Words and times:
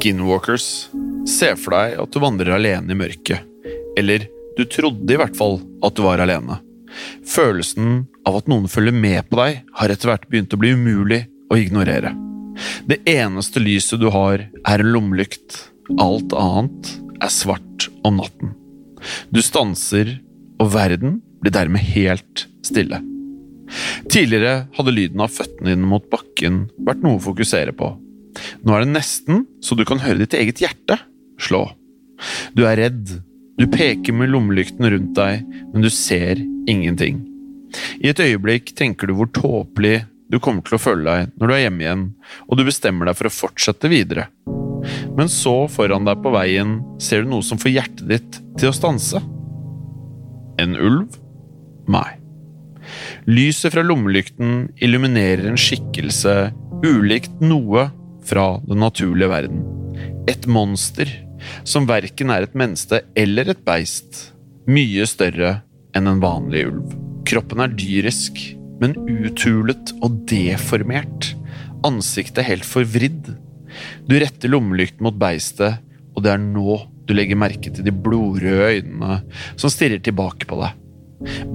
Skinwalkers. 0.00 0.88
Se 1.28 1.50
for 1.60 1.76
deg 1.76 1.98
at 2.00 2.14
du 2.14 2.22
vandrer 2.22 2.54
alene 2.56 2.94
i 2.94 2.96
mørket. 2.96 3.44
Eller 4.00 4.24
du 4.56 4.62
trodde 4.64 5.12
i 5.12 5.18
hvert 5.20 5.36
fall 5.36 5.58
at 5.84 5.96
du 5.96 6.00
var 6.06 6.22
alene. 6.24 6.56
Følelsen 7.28 8.06
av 8.24 8.38
at 8.38 8.48
noen 8.48 8.64
følger 8.70 8.96
med 8.96 9.28
på 9.28 9.36
deg, 9.42 9.60
har 9.76 9.92
etter 9.92 10.08
hvert 10.08 10.24
begynt 10.32 10.56
å 10.56 10.60
bli 10.62 10.72
umulig 10.72 11.20
å 11.52 11.60
ignorere. 11.60 12.14
Det 12.88 13.02
eneste 13.12 13.60
lyset 13.60 14.00
du 14.00 14.08
har, 14.14 14.48
er 14.48 14.80
en 14.80 14.92
lommelykt. 14.96 15.66
Alt 16.00 16.32
annet 16.32 16.94
er 17.20 17.36
svart 17.36 17.90
om 18.00 18.22
natten. 18.22 18.56
Du 19.28 19.44
stanser, 19.44 20.16
og 20.56 20.72
verden 20.72 21.20
blir 21.44 21.52
dermed 21.52 21.84
helt 21.92 22.48
stille. 22.64 23.04
Tidligere 24.08 24.70
hadde 24.80 24.96
lyden 24.96 25.20
av 25.20 25.36
føttene 25.36 25.74
dine 25.74 25.92
mot 25.92 26.08
bakken 26.08 26.70
vært 26.88 27.04
noe 27.04 27.20
å 27.20 27.26
fokusere 27.28 27.76
på. 27.76 27.98
Nå 28.64 28.74
er 28.74 28.84
det 28.84 28.94
nesten 28.94 29.44
så 29.64 29.76
du 29.78 29.84
kan 29.88 30.02
høre 30.02 30.22
ditt 30.22 30.36
eget 30.38 30.62
hjerte 30.62 30.98
slå. 31.40 31.64
Du 32.56 32.66
er 32.68 32.78
redd. 32.80 33.16
Du 33.60 33.66
peker 33.68 34.16
med 34.16 34.30
lommelykten 34.32 34.86
rundt 34.92 35.12
deg, 35.16 35.44
men 35.72 35.84
du 35.84 35.90
ser 35.92 36.40
ingenting. 36.70 37.24
I 38.00 38.10
et 38.10 38.22
øyeblikk 38.22 38.72
tenker 38.76 39.08
du 39.08 39.16
hvor 39.18 39.30
tåpelig 39.34 40.04
du 40.30 40.38
kommer 40.42 40.64
til 40.66 40.76
å 40.78 40.82
føle 40.82 41.04
deg 41.06 41.34
når 41.40 41.50
du 41.50 41.54
er 41.54 41.62
hjemme 41.64 41.84
igjen, 41.84 42.06
og 42.46 42.58
du 42.58 42.64
bestemmer 42.66 43.10
deg 43.10 43.18
for 43.18 43.28
å 43.28 43.34
fortsette 43.34 43.90
videre. 43.90 44.28
Men 45.16 45.28
så, 45.28 45.66
foran 45.68 46.06
deg 46.08 46.22
på 46.24 46.32
veien, 46.32 46.78
ser 47.02 47.24
du 47.24 47.34
noe 47.34 47.44
som 47.44 47.60
får 47.60 47.74
hjertet 47.74 48.06
ditt 48.08 48.40
til 48.60 48.70
å 48.70 48.76
stanse. 48.76 49.20
En 50.60 50.76
ulv? 50.76 51.18
Nei. 51.90 52.08
Lyset 53.28 53.74
fra 53.74 53.84
lommelykten 53.84 54.70
illuminerer 54.82 55.50
en 55.50 55.60
skikkelse 55.60 56.36
ulikt 56.86 57.42
noe 57.44 57.90
fra 58.30 58.60
den 58.68 58.80
naturlige 58.84 59.30
verden. 59.32 59.64
Et 60.30 60.46
monster 60.46 61.10
som 61.66 61.88
verken 61.88 62.30
er 62.32 62.46
et 62.46 62.56
menneske 62.58 63.02
eller 63.18 63.50
et 63.50 63.64
beist. 63.66 64.30
Mye 64.70 65.06
større 65.08 65.60
enn 65.96 66.08
en 66.08 66.22
vanlig 66.22 66.66
ulv. 66.68 66.94
Kroppen 67.26 67.62
er 67.64 67.74
dyrisk, 67.74 68.38
men 68.80 68.96
uthulet 69.08 69.92
og 70.00 70.22
deformert. 70.30 71.32
Ansiktet 71.86 72.46
helt 72.46 72.66
forvridd. 72.66 73.32
Du 74.08 74.16
retter 74.20 74.52
lommelykten 74.52 75.04
mot 75.06 75.16
beistet, 75.18 75.80
og 76.14 76.24
det 76.24 76.34
er 76.34 76.42
nå 76.42 76.80
du 77.08 77.14
legger 77.16 77.38
merke 77.38 77.72
til 77.74 77.86
de 77.86 77.94
blodrøde 77.94 78.68
øynene 78.76 79.20
som 79.58 79.72
stirrer 79.72 80.02
tilbake 80.04 80.46
på 80.46 80.60
deg. 80.60 80.76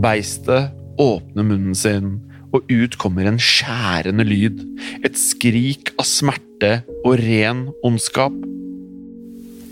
Beistet 0.04 0.74
åpner 1.02 1.48
munnen 1.48 1.78
sin, 1.78 2.18
og 2.56 2.68
ut 2.72 2.96
kommer 3.00 3.28
en 3.28 3.40
skjærende 3.42 4.26
lyd. 4.28 4.62
Et 5.04 5.16
skrik 5.20 5.94
av 6.00 6.08
smerte 6.08 6.45
og 6.64 7.18
ren 7.20 7.70
ondskap. 7.84 8.34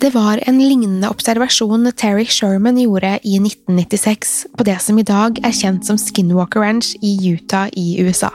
Det 0.03 0.09
var 0.11 0.41
en 0.43 0.59
lignende 0.59 1.07
observasjon 1.07 1.87
Terry 1.95 2.25
Sherman 2.27 2.75
gjorde 2.81 3.19
i 3.23 3.37
1996 3.39 4.33
på 4.57 4.65
det 4.67 4.75
som 4.83 4.97
i 4.99 5.05
dag 5.07 5.39
er 5.39 5.55
kjent 5.55 5.87
som 5.87 5.95
Skinwalker 5.95 6.59
Ranch 6.59 6.91
i 6.99 7.15
Utah 7.31 7.69
i 7.71 8.03
USA. 8.03 8.33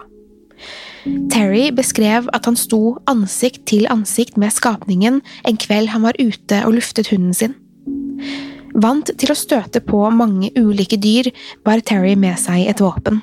Terry 1.28 1.68
beskrev 1.70 2.28
at 2.32 2.48
han 2.48 2.56
sto 2.56 2.96
ansikt 3.10 3.66
til 3.68 3.84
ansikt 3.92 4.40
med 4.40 4.52
skapningen 4.56 5.20
en 5.44 5.60
kveld 5.60 5.92
han 5.92 6.08
var 6.08 6.16
ute 6.16 6.64
og 6.64 6.78
luftet 6.78 7.12
hunden 7.12 7.36
sin. 7.36 7.56
Vant 8.72 9.10
til 9.20 9.32
å 9.32 9.36
støte 9.36 9.80
på 9.84 10.06
mange 10.08 10.48
ulike 10.56 10.96
dyr, 10.96 11.28
bar 11.64 11.84
Terry 11.84 12.14
med 12.16 12.38
seg 12.40 12.64
et 12.68 12.80
våpen. 12.80 13.20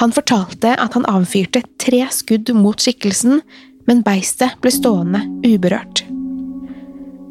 Han 0.00 0.12
fortalte 0.14 0.72
at 0.80 0.94
han 0.96 1.06
avfyrte 1.10 1.62
tre 1.82 2.04
skudd 2.12 2.52
mot 2.56 2.80
skikkelsen, 2.80 3.42
men 3.86 4.02
beistet 4.06 4.58
ble 4.62 4.72
stående 4.74 5.22
uberørt. 5.46 6.04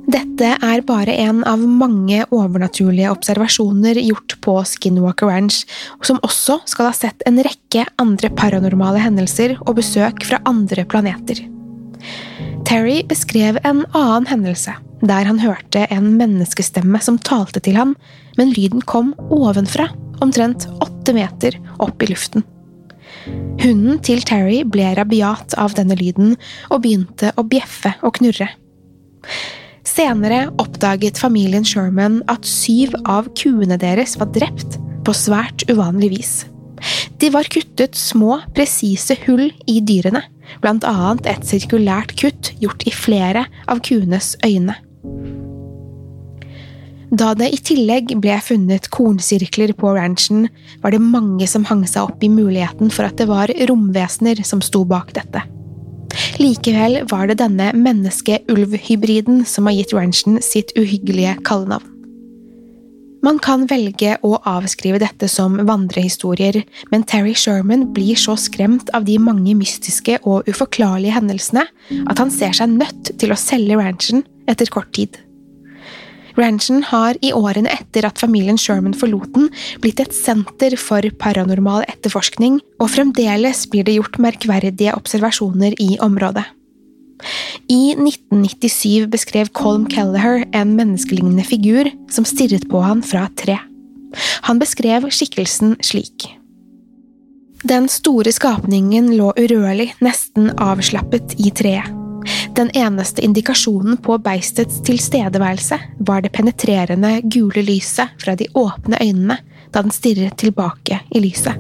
Dette 0.06 0.52
er 0.62 0.84
bare 0.86 1.16
en 1.24 1.42
av 1.50 1.62
mange 1.66 2.22
overnaturlige 2.30 3.10
observasjoner 3.10 3.98
gjort 4.04 4.36
på 4.46 4.54
Skinwalker 4.70 5.32
Ranch, 5.32 5.64
som 6.06 6.22
også 6.22 6.60
skal 6.70 6.92
ha 6.92 6.94
sett 6.94 7.26
en 7.26 7.42
rekke 7.42 7.88
andre 8.02 8.30
paranormale 8.38 9.02
hendelser 9.02 9.58
og 9.64 9.80
besøk 9.80 10.22
fra 10.28 10.40
andre 10.46 10.86
planeter. 10.86 11.42
Terry 12.69 13.01
beskrev 13.10 13.58
en 13.63 13.84
annen 13.98 14.30
hendelse, 14.30 14.75
der 15.01 15.25
han 15.25 15.42
hørte 15.42 15.88
en 15.94 16.13
menneskestemme 16.19 17.01
som 17.01 17.18
talte 17.18 17.62
til 17.66 17.78
ham, 17.78 17.96
men 18.38 18.54
lyden 18.54 18.86
kom 18.86 19.13
ovenfra, 19.34 19.90
omtrent 20.22 20.69
åtte 20.86 21.18
meter 21.18 21.58
opp 21.81 22.06
i 22.06 22.13
luften. 22.13 22.46
Hunden 23.25 24.00
til 24.06 24.24
Terry 24.27 24.62
ble 24.68 24.92
rabiat 24.98 25.56
av 25.62 25.75
denne 25.77 25.98
lyden 26.00 26.36
og 26.69 26.81
begynte 26.83 27.31
å 27.38 27.45
bjeffe 27.48 27.95
og 28.06 28.19
knurre. 28.19 28.50
Senere 29.86 30.50
oppdaget 30.62 31.19
familien 31.22 31.66
Sherman 31.66 32.19
at 32.31 32.48
syv 32.50 32.95
av 33.06 33.30
kuene 33.38 33.77
deres 33.81 34.18
var 34.19 34.31
drept 34.36 34.80
på 35.06 35.13
svært 35.16 35.66
uvanlig 35.69 36.12
vis. 36.16 36.33
De 37.22 37.30
var 37.33 37.48
kuttet 37.50 37.95
små, 37.98 38.39
presise 38.57 39.16
hull 39.25 39.48
i 39.72 39.80
dyrene, 39.81 40.22
blant 40.62 40.86
annet 40.89 41.30
et 41.31 41.48
sirkulært 41.48 42.16
kutt 42.19 42.51
gjort 42.62 42.86
i 42.86 42.94
flere 42.94 43.45
av 43.72 43.81
kuenes 43.86 44.36
øyne. 44.45 44.75
Da 47.15 47.31
det 47.38 47.47
i 47.53 47.59
tillegg 47.63 48.12
ble 48.19 48.35
funnet 48.44 48.89
kornsirkler 48.91 49.71
på 49.77 49.94
ranchen, 49.95 50.50
var 50.83 50.91
det 50.91 51.00
mange 51.00 51.47
som 51.47 51.63
hang 51.69 51.85
seg 51.88 52.09
opp 52.09 52.23
i 52.25 52.31
muligheten 52.31 52.91
for 52.91 53.07
at 53.07 53.15
det 53.21 53.29
var 53.29 53.53
romvesener 53.69 54.41
som 54.44 54.63
sto 54.63 54.83
bak 54.89 55.13
dette. 55.15 55.45
Likevel 56.41 57.03
var 57.12 57.29
det 57.29 57.39
denne 57.39 57.69
menneske-ulv-hybriden 57.77 59.44
som 59.47 59.69
har 59.69 59.77
gitt 59.77 59.94
ranchen 59.95 60.41
sitt 60.44 60.73
uhyggelige 60.75 61.38
kallenavn. 61.47 61.91
Man 63.25 63.39
kan 63.41 63.63
velge 63.65 64.17
å 64.21 64.35
avskrive 64.45 65.00
dette 65.01 65.29
som 65.31 65.56
vandrehistorier, 65.65 66.59
men 66.91 67.06
Terry 67.09 67.33
Sherman 67.33 67.88
blir 67.95 68.19
så 68.21 68.35
skremt 68.38 68.91
av 68.94 69.07
de 69.07 69.15
mange 69.17 69.56
mystiske 69.57 70.19
og 70.21 70.45
uforklarlige 70.51 71.15
hendelsene 71.15 71.63
at 72.06 72.21
han 72.21 72.33
ser 72.33 72.53
seg 72.59 72.75
nødt 72.75 73.15
til 73.17 73.33
å 73.33 73.39
selge 73.39 73.79
ranchen 73.79 74.21
etter 74.51 74.69
kort 74.69 74.91
tid. 74.94 75.17
Ranchen 76.36 76.84
har 76.84 77.18
i 77.24 77.32
årene 77.36 77.72
etter 77.72 78.08
at 78.08 78.20
familien 78.20 78.60
Sherman 78.60 78.96
forlot 78.98 79.32
den, 79.36 79.50
blitt 79.84 80.02
et 80.04 80.16
senter 80.16 80.76
for 80.80 81.06
paranormal 81.22 81.86
etterforskning, 81.88 82.60
og 82.80 82.92
fremdeles 82.92 83.66
blir 83.72 83.88
det 83.88 83.98
gjort 83.98 84.20
merkverdige 84.22 84.96
observasjoner 84.98 85.78
i 85.82 85.96
området. 86.04 86.46
I 87.72 87.96
1997 87.96 89.08
beskrev 89.10 89.50
Colm 89.56 89.88
Kelleher 89.90 90.44
en 90.52 90.76
menneskelignende 90.76 91.46
figur 91.48 91.90
som 92.12 92.28
stirret 92.28 92.68
på 92.70 92.84
han 92.84 93.04
fra 93.06 93.30
et 93.30 93.38
tre. 93.40 93.60
Han 94.48 94.60
beskrev 94.60 95.08
skikkelsen 95.12 95.78
slik. 95.84 96.30
Den 97.66 97.88
store 97.90 98.36
skapningen 98.36 99.10
lå 99.18 99.32
urørlig, 99.40 99.94
nesten 100.06 100.52
avslappet 100.62 101.40
i 101.42 101.50
treet. 101.56 102.05
Den 102.56 102.72
eneste 102.77 103.24
indikasjonen 103.25 103.98
på 104.01 104.18
beistets 104.24 104.81
tilstedeværelse 104.88 105.80
var 106.07 106.24
det 106.24 106.31
penetrerende, 106.36 107.19
gule 107.24 107.66
lyset 107.66 108.16
fra 108.22 108.36
de 108.39 108.48
åpne 108.56 109.00
øynene 109.04 109.39
da 109.74 109.81
den 109.83 109.94
stirret 109.94 110.38
tilbake 110.39 111.01
i 111.12 111.24
lyset. 111.24 111.57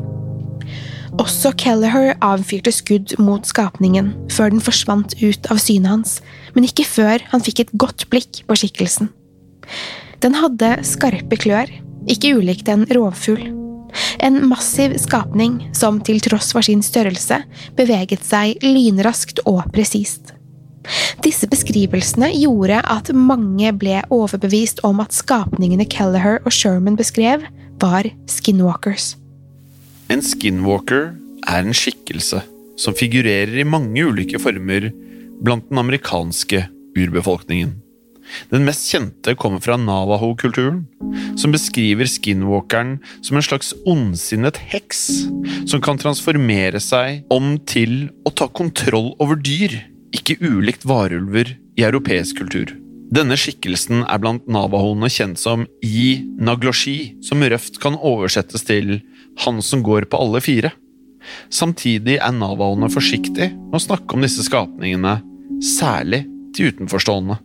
Også 1.15 1.53
Kelleher 1.55 2.15
avfyrte 2.23 2.73
skudd 2.75 3.13
mot 3.23 3.47
skapningen 3.47 4.11
før 4.31 4.51
den 4.51 4.63
forsvant 4.63 5.15
ut 5.21 5.47
av 5.51 5.61
synet 5.63 5.91
hans, 5.91 6.17
men 6.55 6.67
ikke 6.67 6.87
før 6.87 7.23
han 7.31 7.43
fikk 7.43 7.63
et 7.63 7.75
godt 7.79 8.07
blikk 8.11 8.41
på 8.47 8.57
skikkelsen. 8.59 9.11
Den 10.23 10.35
hadde 10.35 10.77
skarpe 10.87 11.39
klør, 11.39 11.71
ikke 12.11 12.35
ulikt 12.39 12.69
en 12.71 12.83
rovfugl. 12.91 13.47
En 14.19 14.41
massiv 14.49 14.97
skapning 14.99 15.61
som 15.75 16.01
til 16.03 16.19
tross 16.23 16.51
for 16.55 16.65
sin 16.67 16.83
størrelse 16.83 17.41
beveget 17.77 18.25
seg 18.27 18.59
lynraskt 18.63 19.39
og 19.47 19.63
presist. 19.75 20.34
Disse 21.25 21.47
beskrivelsene 21.49 22.27
gjorde 22.37 22.83
at 22.85 23.09
mange 23.17 23.71
ble 23.81 23.97
overbevist 24.13 24.83
om 24.85 24.99
at 25.01 25.15
skapningene 25.15 25.87
Kelleher 25.89 26.37
og 26.45 26.53
Sherman 26.53 26.97
beskrev, 26.99 27.47
var 27.81 28.05
skinwalkers. 28.29 29.15
En 30.13 30.21
skinwalker 30.21 31.15
er 31.49 31.63
en 31.65 31.73
skikkelse 31.75 32.43
som 32.79 32.95
figurerer 32.97 33.57
i 33.57 33.65
mange 33.65 34.05
ulike 34.05 34.37
former 34.41 34.91
blant 35.41 35.65
den 35.71 35.81
amerikanske 35.81 36.67
urbefolkningen. 36.95 37.73
Den 38.53 38.65
mest 38.65 38.85
kjente 38.89 39.35
kommer 39.37 39.61
fra 39.61 39.77
navaho-kulturen, 39.81 40.85
som 41.37 41.53
beskriver 41.53 42.09
skinwalkeren 42.09 42.99
som 43.25 43.37
en 43.37 43.45
slags 43.45 43.73
ondsinnet 43.89 44.61
heks 44.73 45.03
som 45.65 45.81
kan 45.81 45.97
transformere 46.01 46.81
seg 46.81 47.25
om 47.33 47.55
til 47.69 48.07
å 48.25 48.33
ta 48.33 48.49
kontroll 48.49 49.13
over 49.21 49.41
dyr 49.41 49.77
ikke 50.15 50.39
ulikt 50.41 50.85
varulver 50.87 51.53
i 51.75 51.85
europeisk 51.85 52.39
kultur. 52.41 52.71
Denne 53.13 53.37
skikkelsen 53.37 54.01
er 54.01 54.21
blant 54.21 54.47
navahoene 54.49 55.09
kjent 55.13 55.39
som 55.39 55.67
i 55.85 56.23
Nagloshi, 56.41 57.15
som 57.23 57.43
røft 57.45 57.77
kan 57.83 57.97
oversettes 57.99 58.65
til 58.65 58.97
Han 59.43 59.61
som 59.61 59.83
går 59.83 60.07
på 60.09 60.19
alle 60.19 60.41
fire. 60.41 60.71
Samtidig 61.53 62.17
er 62.17 62.33
navahoene 62.33 62.89
forsiktig 62.91 63.51
med 63.53 63.77
å 63.77 63.83
snakke 63.83 64.15
om 64.15 64.23
disse 64.23 64.45
skapningene, 64.47 65.17
særlig 65.63 66.23
til 66.55 66.71
utenforstående, 66.71 67.37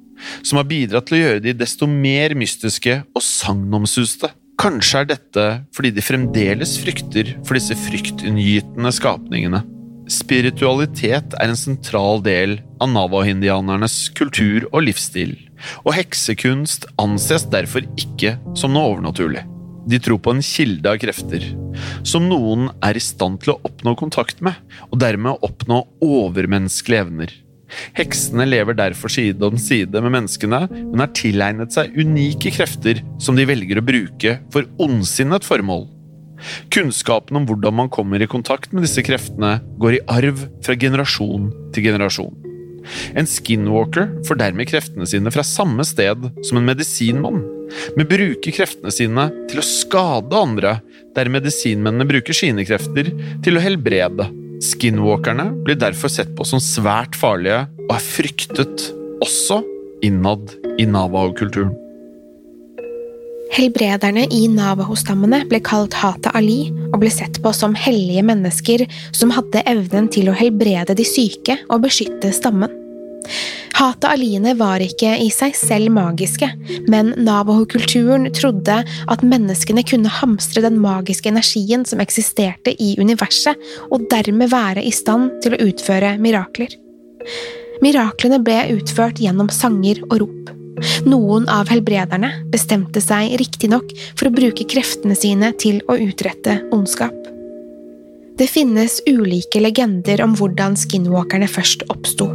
som 0.46 0.60
har 0.60 0.68
bidratt 0.70 1.08
til 1.08 1.18
å 1.18 1.22
gjøre 1.24 1.42
de 1.44 1.56
desto 1.56 1.88
mer 1.90 2.36
mystiske 2.38 3.00
og 3.10 3.24
sagnomsuste. 3.24 4.30
Kanskje 4.60 5.02
er 5.02 5.10
dette 5.14 5.46
fordi 5.76 5.92
de 5.96 6.04
fremdeles 6.04 6.76
frykter 6.82 7.34
for 7.42 7.56
disse 7.56 7.76
fryktinngytende 7.88 8.92
skapningene. 8.94 9.64
Spiritualitet 10.10 11.36
er 11.38 11.52
en 11.52 11.58
sentral 11.58 12.18
del 12.24 12.56
av 12.82 12.90
navahindianernes 12.90 14.08
kultur 14.18 14.64
og 14.72 14.82
livsstil, 14.88 15.36
og 15.84 15.94
heksekunst 15.94 16.88
anses 16.98 17.44
derfor 17.52 17.86
ikke 18.00 18.34
som 18.58 18.74
noe 18.74 18.96
overnaturlig. 18.96 19.44
De 19.90 20.00
tror 20.02 20.18
på 20.22 20.34
en 20.34 20.42
kilde 20.44 20.90
av 20.90 20.98
krefter, 21.00 21.46
som 22.02 22.26
noen 22.26 22.68
er 22.84 22.98
i 22.98 23.04
stand 23.04 23.38
til 23.44 23.54
å 23.54 23.60
oppnå 23.70 23.94
kontakt 24.00 24.42
med, 24.44 24.58
og 24.90 24.98
dermed 25.00 25.46
oppnå 25.46 25.84
overmenneskelige 26.02 27.06
evner. 27.06 27.36
Heksene 27.94 28.48
lever 28.50 28.74
derfor 28.74 29.14
side 29.14 29.46
om 29.46 29.58
side 29.62 30.02
med 30.02 30.10
menneskene, 30.16 30.64
men 30.74 31.04
har 31.04 31.14
tilegnet 31.14 31.70
seg 31.76 31.94
unike 31.94 32.50
krefter 32.58 32.98
som 33.22 33.38
de 33.38 33.46
velger 33.46 33.78
å 33.78 33.86
bruke 33.86 34.36
for 34.50 34.66
ondsinnet 34.82 35.46
formål. 35.46 35.86
Kunnskapen 36.72 37.40
om 37.40 37.48
hvordan 37.48 37.76
man 37.82 37.90
kommer 37.92 38.22
i 38.22 38.30
kontakt 38.30 38.74
med 38.74 38.86
disse 38.86 39.04
kreftene, 39.06 39.58
går 39.80 39.98
i 39.98 40.04
arv 40.20 40.46
fra 40.64 40.76
generasjon 40.78 41.50
til 41.74 41.90
generasjon. 41.90 42.46
En 43.18 43.28
skinwalker 43.28 44.08
får 44.26 44.38
dermed 44.40 44.68
kreftene 44.70 45.06
sine 45.08 45.32
fra 45.34 45.44
samme 45.46 45.84
sted 45.86 46.28
som 46.46 46.60
en 46.60 46.68
medisinmann, 46.68 47.42
men 47.96 48.08
bruker 48.08 48.54
kreftene 48.56 48.92
sine 48.94 49.28
til 49.50 49.60
å 49.60 49.66
skade 49.66 50.36
andre, 50.36 50.78
der 51.16 51.30
medisinmennene 51.32 52.08
bruker 52.08 52.36
sine 52.36 52.64
krefter 52.66 53.10
til 53.44 53.58
å 53.58 53.64
helbrede. 53.64 54.30
Skinwalkerne 54.64 55.50
blir 55.64 55.78
derfor 55.80 56.12
sett 56.12 56.32
på 56.36 56.44
som 56.48 56.60
svært 56.62 57.16
farlige 57.16 57.64
og 57.86 57.94
er 57.96 58.04
fryktet 58.04 58.90
også 59.24 59.62
innad 60.04 60.52
i 60.80 60.88
navaho-kulturen. 60.88 61.72
Helbrederne 63.50 64.26
i 64.30 64.44
Navaho-stammene 64.50 65.42
ble 65.50 65.58
kalt 65.66 65.96
Hata 65.98 66.30
Ali 66.38 66.68
og 66.92 67.00
ble 67.02 67.10
sett 67.12 67.40
på 67.42 67.50
som 67.56 67.74
hellige 67.74 68.22
mennesker 68.26 68.84
som 69.16 69.32
hadde 69.34 69.64
evnen 69.70 70.06
til 70.12 70.30
å 70.30 70.36
helbrede 70.38 70.94
de 70.94 71.06
syke 71.06 71.58
og 71.68 71.82
beskytte 71.86 72.30
stammen. 72.36 72.70
Hata 73.80 74.10
aliene 74.12 74.52
var 74.58 74.82
ikke 74.84 75.14
i 75.24 75.30
seg 75.32 75.54
selv 75.56 75.92
magiske, 75.94 76.46
men 76.92 77.14
Navaho-kulturen 77.16 78.28
trodde 78.36 78.80
at 78.84 79.24
menneskene 79.24 79.84
kunne 79.88 80.12
hamstre 80.20 80.62
den 80.66 80.76
magiske 80.82 81.30
energien 81.32 81.86
som 81.88 82.02
eksisterte 82.04 82.74
i 82.76 82.92
universet, 83.00 83.56
og 83.88 84.04
dermed 84.12 84.52
være 84.52 84.84
i 84.84 84.92
stand 84.94 85.40
til 85.44 85.56
å 85.56 85.62
utføre 85.70 86.16
mirakler. 86.20 86.76
Miraklene 87.80 88.42
ble 88.44 88.62
utført 88.76 89.22
gjennom 89.22 89.48
sanger 89.54 90.02
og 90.10 90.18
rop. 90.26 90.59
Noen 91.08 91.48
av 91.52 91.70
helbrederne 91.72 92.32
bestemte 92.52 93.02
seg 93.04 93.36
riktignok 93.40 93.92
for 94.14 94.28
å 94.28 94.34
bruke 94.34 94.66
kreftene 94.70 95.16
sine 95.18 95.52
til 95.60 95.80
å 95.88 95.98
utrette 96.00 96.60
ondskap. 96.74 97.16
Det 98.40 98.48
finnes 98.48 99.02
ulike 99.04 99.60
legender 99.60 100.22
om 100.24 100.32
hvordan 100.38 100.78
skinwalkerne 100.80 101.48
først 101.50 101.84
oppsto. 101.92 102.30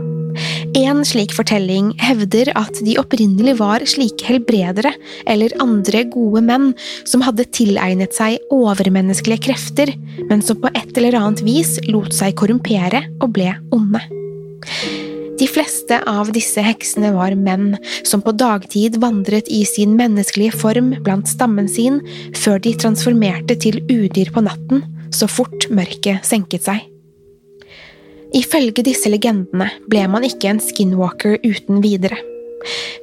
En 0.76 1.00
slik 1.08 1.32
fortelling 1.34 1.94
hevder 2.04 2.52
at 2.60 2.82
de 2.84 2.98
opprinnelig 3.00 3.56
var 3.62 3.86
slike 3.88 4.28
helbredere 4.28 4.92
eller 5.32 5.56
andre 5.64 6.04
gode 6.12 6.44
menn 6.46 6.68
som 7.08 7.24
hadde 7.26 7.48
tilegnet 7.56 8.14
seg 8.18 8.44
overmenneskelige 8.54 9.48
krefter, 9.48 9.94
men 10.30 10.44
som 10.44 10.60
på 10.60 10.72
et 10.76 10.92
eller 11.00 11.18
annet 11.22 11.46
vis 11.48 11.78
lot 11.88 12.14
seg 12.16 12.36
korrumpere 12.38 13.06
og 13.22 13.32
ble 13.40 13.54
onde. 13.76 14.04
De 15.36 15.48
fleste 15.52 15.98
av 16.08 16.30
disse 16.36 16.62
heksene 16.64 17.12
var 17.16 17.36
menn 17.36 17.74
som 18.08 18.22
på 18.24 18.32
dagtid 18.40 18.96
vandret 19.04 19.50
i 19.52 19.66
sin 19.68 19.98
menneskelige 20.00 20.56
form 20.56 20.94
blant 21.04 21.28
stammen 21.28 21.68
sin, 21.68 22.00
før 22.38 22.62
de 22.64 22.72
transformerte 22.80 23.58
til 23.60 23.82
udyr 23.92 24.32
på 24.32 24.46
natten, 24.46 24.86
så 25.12 25.28
fort 25.28 25.68
mørket 25.72 26.24
senket 26.28 26.70
seg. 26.70 26.86
Ifølge 28.36 28.84
disse 28.84 29.12
legendene 29.12 29.68
ble 29.92 30.06
man 30.12 30.26
ikke 30.28 30.54
en 30.54 30.64
skinwalker 30.64 31.38
uten 31.44 31.84
videre. 31.84 32.18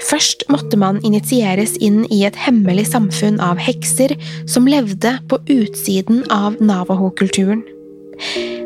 Først 0.02 0.44
måtte 0.50 0.78
man 0.80 0.98
initieres 1.06 1.76
inn 1.84 2.02
i 2.10 2.24
et 2.26 2.36
hemmelig 2.46 2.88
samfunn 2.90 3.38
av 3.44 3.60
hekser 3.62 4.16
som 4.50 4.66
levde 4.68 5.14
på 5.30 5.38
utsiden 5.52 6.24
av 6.32 6.58
navaho-kulturen. 6.60 7.62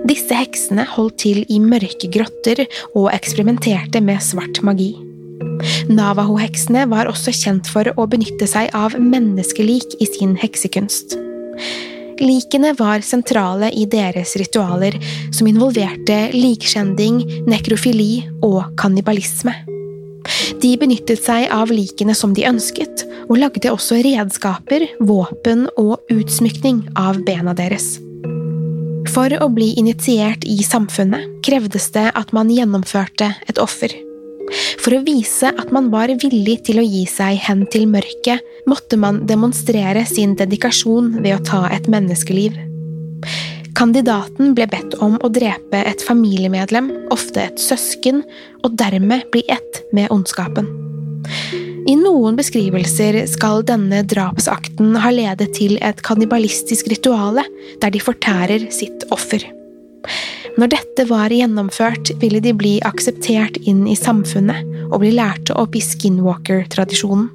Disse 0.06 0.36
heksene 0.38 0.84
holdt 0.86 1.18
til 1.24 1.42
i 1.50 1.58
mørke 1.58 2.08
grotter 2.14 2.62
og 2.94 3.08
eksperimenterte 3.14 4.02
med 4.04 4.22
svart 4.22 4.62
magi. 4.66 4.92
Navaho-heksene 5.90 6.84
var 6.90 7.10
også 7.10 7.34
kjent 7.34 7.68
for 7.72 7.90
å 7.98 8.06
benytte 8.10 8.46
seg 8.50 8.70
av 8.76 8.94
menneskelik 9.00 9.98
i 9.98 10.08
sin 10.08 10.36
heksekunst. 10.38 11.16
Likene 12.22 12.72
var 12.78 13.02
sentrale 13.04 13.68
i 13.76 13.84
deres 13.90 14.36
ritualer, 14.40 14.94
som 15.34 15.48
involverte 15.50 16.30
likskjending, 16.32 17.20
nekrofili 17.50 18.24
og 18.46 18.62
kannibalisme. 18.80 19.52
De 20.62 20.72
benyttet 20.80 21.20
seg 21.22 21.50
av 21.52 21.70
likene 21.74 22.16
som 22.16 22.32
de 22.34 22.46
ønsket, 22.48 23.04
og 23.26 23.40
lagde 23.42 23.74
også 23.74 24.00
redskaper, 24.06 24.86
våpen 25.02 25.66
og 25.76 25.98
utsmykning 26.14 26.84
av 26.96 27.20
bena 27.26 27.54
deres. 27.58 27.96
For 29.12 29.32
å 29.40 29.48
bli 29.52 29.72
initiert 29.80 30.44
i 30.48 30.58
samfunnet 30.64 31.38
krevdes 31.46 31.90
det 31.94 32.08
at 32.18 32.32
man 32.36 32.50
gjennomførte 32.52 33.32
et 33.48 33.60
offer. 33.62 33.92
For 34.82 34.94
å 34.94 35.02
vise 35.06 35.50
at 35.50 35.72
man 35.74 35.90
var 35.90 36.10
villig 36.22 36.60
til 36.68 36.80
å 36.80 36.86
gi 36.86 37.04
seg 37.10 37.40
hen 37.46 37.64
til 37.72 37.88
mørket, 37.90 38.42
måtte 38.70 38.98
man 39.00 39.24
demonstrere 39.26 40.04
sin 40.06 40.36
dedikasjon 40.38 41.16
ved 41.22 41.38
å 41.38 41.44
ta 41.46 41.62
et 41.74 41.90
menneskeliv. 41.90 42.58
Kandidaten 43.76 44.54
ble 44.56 44.68
bedt 44.72 44.96
om 45.04 45.18
å 45.20 45.30
drepe 45.32 45.82
et 45.84 46.02
familiemedlem, 46.06 46.88
ofte 47.12 47.48
et 47.50 47.60
søsken, 47.60 48.22
og 48.64 48.78
dermed 48.80 49.26
bli 49.34 49.44
ett 49.52 49.82
med 49.92 50.08
ondskapen. 50.14 50.70
I 51.86 51.94
noen 51.94 52.34
beskrivelser 52.34 53.20
skal 53.30 53.60
denne 53.66 54.00
drapsakten 54.10 54.96
ha 54.98 55.12
ledet 55.14 55.52
til 55.54 55.76
et 55.78 56.00
kannibalistisk 56.02 56.88
rituale, 56.90 57.44
der 57.78 57.94
de 57.94 58.00
fortærer 58.02 58.66
sitt 58.74 59.06
offer. 59.14 59.44
Når 60.58 60.72
dette 60.72 61.04
var 61.06 61.30
gjennomført, 61.30 62.10
ville 62.18 62.40
de 62.42 62.54
bli 62.58 62.74
akseptert 62.88 63.60
inn 63.70 63.84
i 63.86 63.94
samfunnet 63.98 64.90
og 64.90 64.98
bli 65.04 65.12
lærte 65.14 65.54
opp 65.54 65.78
i 65.78 65.84
skinwalker-tradisjonen. 65.84 67.28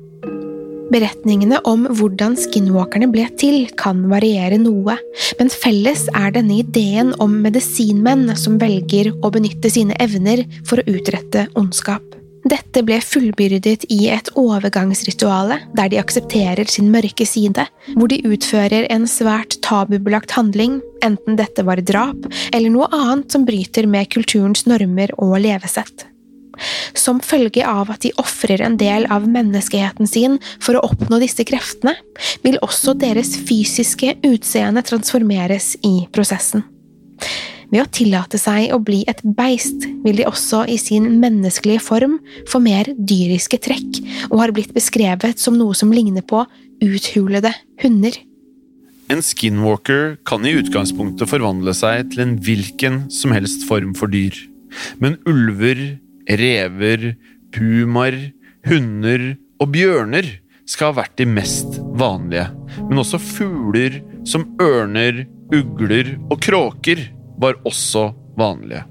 Beretningene 0.91 1.62
om 1.70 1.86
hvordan 1.88 2.36
skinwalkerne 2.36 3.08
ble 3.13 3.29
til, 3.39 3.70
kan 3.79 4.03
variere 4.12 4.60
noe, 4.60 4.98
men 5.39 5.51
felles 5.53 6.10
er 6.12 6.34
denne 6.36 6.60
ideen 6.60 7.13
om 7.24 7.39
medisinmenn 7.46 8.34
som 8.36 8.60
velger 8.60 9.13
å 9.22 9.31
benytte 9.31 9.72
sine 9.72 9.96
evner 10.03 10.43
for 10.67 10.81
å 10.81 10.89
utrette 10.91 11.48
ondskap. 11.55 12.03
Dette 12.41 12.81
ble 12.81 12.98
fullbyrdet 13.05 13.83
i 13.93 14.07
et 14.10 14.31
overgangsrituale 14.39 15.60
der 15.77 15.91
de 15.93 16.00
aksepterer 16.01 16.69
sin 16.69 16.89
mørke 16.93 17.25
side, 17.27 17.67
hvor 17.93 18.10
de 18.10 18.17
utfører 18.25 18.88
en 18.89 19.05
svært 19.10 19.60
tabubelagt 19.65 20.33
handling, 20.33 20.79
enten 21.05 21.38
dette 21.38 21.65
var 21.67 21.83
drap 21.86 22.25
eller 22.51 22.74
noe 22.74 22.89
annet 22.95 23.29
som 23.33 23.45
bryter 23.45 23.86
med 23.89 24.10
kulturens 24.13 24.65
normer 24.69 25.13
og 25.21 25.38
levesett. 25.43 26.07
Som 26.98 27.21
følge 27.24 27.63
av 27.65 27.93
at 27.93 28.03
de 28.03 28.12
ofrer 28.21 28.62
en 28.65 28.75
del 28.77 29.07
av 29.13 29.27
menneskeheten 29.29 30.10
sin 30.10 30.38
for 30.62 30.77
å 30.77 30.83
oppnå 30.89 31.21
disse 31.21 31.45
kreftene, 31.48 31.95
vil 32.43 32.60
også 32.65 32.98
deres 32.98 33.36
fysiske 33.48 34.17
utseende 34.27 34.83
transformeres 34.86 35.75
i 35.88 35.95
prosessen. 36.13 36.65
Ved 37.71 37.85
å 37.85 37.87
tillate 37.87 38.39
seg 38.39 38.73
å 38.75 38.81
bli 38.83 39.01
et 39.07 39.21
beist 39.23 39.85
vil 40.03 40.17
de 40.19 40.27
også 40.27 40.65
i 40.67 40.75
sin 40.81 41.07
menneskelige 41.21 41.83
form 41.83 42.17
få 42.51 42.59
mer 42.63 42.89
dyriske 42.97 43.61
trekk, 43.63 44.01
og 44.27 44.41
har 44.43 44.51
blitt 44.55 44.73
beskrevet 44.75 45.39
som 45.39 45.55
noe 45.55 45.77
som 45.77 45.93
ligner 45.95 46.25
på 46.25 46.43
uthulede 46.83 47.53
hunder. 47.83 48.17
En 49.11 49.23
skinwalker 49.23 50.17
kan 50.27 50.43
i 50.47 50.53
utgangspunktet 50.59 51.31
forvandle 51.31 51.73
seg 51.75 52.11
til 52.11 52.25
en 52.25 52.35
hvilken 52.43 53.05
som 53.11 53.33
helst 53.35 53.63
form 53.67 53.95
for 53.95 54.11
dyr. 54.11 54.35
Men 55.03 55.17
ulver, 55.27 55.79
rever, 56.27 57.13
pumaer, 57.55 58.31
hunder 58.67 59.33
og 59.63 59.71
bjørner 59.73 60.27
skal 60.67 60.91
ha 60.91 61.01
vært 61.01 61.17
de 61.19 61.27
mest 61.27 61.79
vanlige, 61.99 62.49
men 62.87 63.01
også 63.01 63.19
fugler 63.19 63.99
som 64.27 64.45
ørner, 64.63 65.25
ugler 65.51 66.13
og 66.31 66.39
kråker 66.43 67.03
var 67.41 67.60
også 67.67 68.12
vanlige. 68.38 68.86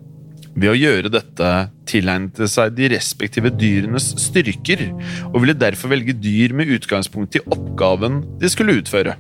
Ved 0.59 0.73
å 0.73 0.77
gjøre 0.77 1.13
dette 1.13 1.51
tilegnet 1.89 2.41
det 2.41 2.49
seg 2.51 2.75
de 2.75 2.91
respektive 2.93 3.53
dyrenes 3.55 4.11
styrker, 4.19 4.83
og 5.31 5.39
ville 5.43 5.57
derfor 5.57 5.93
velge 5.93 6.17
dyr 6.19 6.55
med 6.57 6.73
utgangspunkt 6.75 7.39
i 7.39 7.45
oppgaven 7.47 8.21
de 8.41 8.51
skulle 8.51 8.81
utføre. 8.81 9.15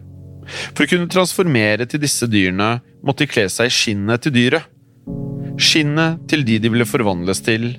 For 0.75 0.85
å 0.85 0.91
kunne 0.91 1.11
transformere 1.11 1.87
til 1.87 2.03
disse 2.03 2.27
dyrene 2.31 2.81
måtte 3.07 3.25
de 3.25 3.31
kle 3.31 3.47
seg 3.53 3.71
i 3.71 3.75
skinnet 3.75 4.27
til 4.27 4.35
dyret. 4.35 4.67
Skinnet 5.61 6.27
til 6.31 6.43
de 6.49 6.59
de 6.63 6.73
ville 6.73 6.89
forvandles 6.89 7.43
til, 7.47 7.71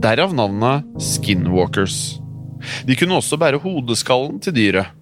derav 0.00 0.32
navnet 0.36 0.86
skinwalkers. 1.02 2.20
De 2.86 2.96
kunne 2.98 3.18
også 3.18 3.40
bære 3.40 3.62
hodeskallen 3.64 4.38
til 4.44 4.54
dyret, 4.54 4.94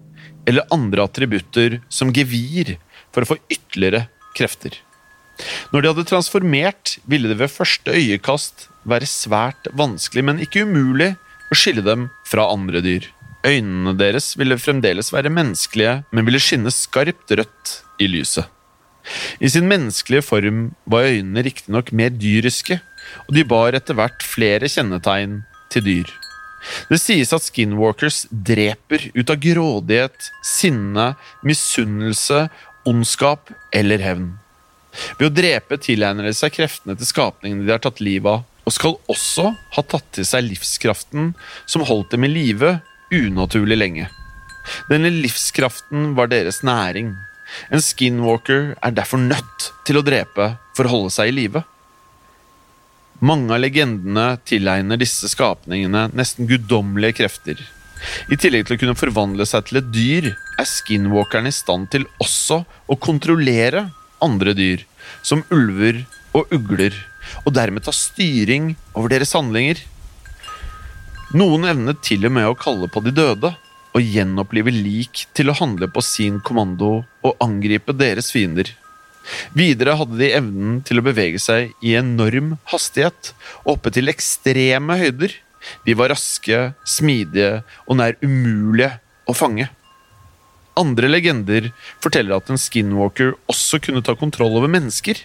eller 0.49 0.67
andre 0.73 1.05
attributter 1.05 1.77
som 1.93 2.13
gevir, 2.15 2.77
for 3.13 3.25
å 3.25 3.35
få 3.35 3.41
ytterligere 3.51 4.07
krefter. 4.37 4.79
Når 5.71 5.81
de 5.81 5.91
hadde 5.91 6.07
transformert, 6.09 6.97
ville 7.09 7.29
det 7.31 7.39
ved 7.39 7.51
første 7.51 7.95
øyekast 7.95 8.67
være 8.89 9.07
svært 9.09 9.69
vanskelig, 9.77 10.25
men 10.25 10.43
ikke 10.43 10.65
umulig, 10.67 11.13
å 11.49 11.57
skille 11.57 11.83
dem 11.85 12.09
fra 12.27 12.49
andre 12.51 12.81
dyr. 12.85 13.07
Øynene 13.47 13.95
deres 13.97 14.33
ville 14.37 14.59
fremdeles 14.59 15.13
være 15.15 15.31
menneskelige, 15.31 16.01
men 16.11 16.27
ville 16.27 16.41
skinne 16.43 16.73
skarpt 16.73 17.31
rødt 17.39 17.75
i 18.03 18.09
lyset. 18.11 18.49
I 19.39 19.49
sin 19.49 19.69
menneskelige 19.69 20.25
form 20.27 20.73
var 20.85 21.07
øynene 21.07 21.45
riktignok 21.47 21.93
mer 21.95 22.11
dyriske, 22.13 22.81
og 23.27 23.35
de 23.35 23.45
bar 23.47 23.77
etter 23.77 23.97
hvert 23.97 24.25
flere 24.25 24.69
kjennetegn 24.69 25.39
til 25.71 25.85
dyr. 25.85 26.11
Det 26.91 26.99
sies 26.99 27.31
at 27.33 27.45
skinwalkers 27.45 28.25
dreper 28.29 29.07
ut 29.15 29.31
av 29.31 29.39
grådighet, 29.39 30.29
sinne, 30.43 31.13
misunnelse, 31.47 32.49
ondskap 32.89 33.53
eller 33.75 34.03
hevn. 34.03 34.33
Ved 35.19 35.29
å 35.29 35.33
drepe 35.33 35.79
tilegner 35.81 36.29
de 36.29 36.35
seg 36.35 36.53
kreftene 36.55 36.97
til 36.97 37.09
skapningene 37.09 37.65
de 37.67 37.73
har 37.75 37.83
tatt 37.83 38.01
livet 38.03 38.39
av, 38.39 38.45
og 38.69 38.75
skal 38.75 38.99
også 39.09 39.53
ha 39.75 39.83
tatt 39.89 40.05
til 40.13 40.27
seg 40.27 40.45
livskraften 40.45 41.33
som 41.65 41.85
holdt 41.87 42.13
dem 42.13 42.27
i 42.27 42.31
live 42.31 42.75
unaturlig 43.09 43.79
lenge. 43.79 44.09
Denne 44.91 45.09
livskraften 45.13 46.13
var 46.17 46.29
deres 46.29 46.61
næring. 46.65 47.15
En 47.73 47.81
skinwalker 47.81 48.75
er 48.77 48.93
derfor 48.93 49.21
nødt 49.21 49.71
til 49.87 49.97
å 49.97 50.05
drepe 50.05 50.51
for 50.77 50.85
å 50.85 50.93
holde 50.93 51.15
seg 51.15 51.31
i 51.31 51.37
live. 51.39 51.63
Mange 53.25 53.51
av 53.51 53.63
legendene 53.63 54.37
tilegner 54.47 54.99
disse 55.01 55.27
skapningene 55.31 56.07
nesten 56.15 56.47
guddommelige 56.47 57.23
krefter. 57.23 57.59
I 58.31 58.37
tillegg 58.39 58.67
til 58.67 58.77
å 58.77 58.79
kunne 58.79 58.99
forvandle 58.99 59.47
seg 59.49 59.65
til 59.67 59.81
et 59.81 59.89
dyr, 59.91 60.29
er 60.59 60.67
skinwalkerne 60.67 61.51
i 61.51 61.55
stand 61.55 61.89
til 61.91 62.05
også 62.23 62.61
å 62.63 62.99
kontrollere 63.01 63.89
andre 64.25 64.55
dyr, 64.57 64.83
som 65.25 65.43
ulver 65.53 66.03
og 66.37 66.51
ugler, 66.53 66.95
og 67.45 67.53
dermed 67.55 67.85
ta 67.85 67.93
styring 67.95 68.73
over 68.93 69.11
deres 69.13 69.33
handlinger. 69.37 69.81
Noen 71.37 71.67
evnet 71.69 72.01
til 72.05 72.25
og 72.25 72.33
med 72.35 72.49
å 72.49 72.57
kalle 72.57 72.89
på 72.89 73.03
de 73.05 73.13
døde 73.13 73.53
og 73.89 74.05
gjenopplive 74.05 74.73
lik 74.73 75.25
til 75.37 75.49
å 75.51 75.57
handle 75.57 75.89
på 75.91 76.03
sin 76.05 76.39
kommando 76.45 76.99
og 77.25 77.43
angripe 77.43 77.93
deres 77.97 78.31
fiender. 78.33 78.69
Videre 79.53 79.95
hadde 79.99 80.17
de 80.17 80.31
evnen 80.37 80.79
til 80.85 81.01
å 81.01 81.05
bevege 81.05 81.41
seg 81.41 81.73
i 81.85 81.95
enorm 81.99 82.55
hastighet, 82.71 83.33
oppe 83.67 83.91
til 83.93 84.09
ekstreme 84.09 84.97
høyder. 84.99 85.33
De 85.85 85.95
var 85.97 86.13
raske, 86.13 86.71
smidige 86.87 87.59
og 87.85 87.99
nær 87.99 88.17
umulige 88.23 88.95
å 89.29 89.35
fange. 89.37 89.67
Andre 90.79 91.09
legender 91.11 91.71
forteller 92.03 92.39
at 92.39 92.49
en 92.51 92.61
skinwalker 92.61 93.35
også 93.51 93.81
kunne 93.83 94.03
ta 94.05 94.15
kontroll 94.19 94.55
over 94.59 94.71
mennesker. 94.71 95.19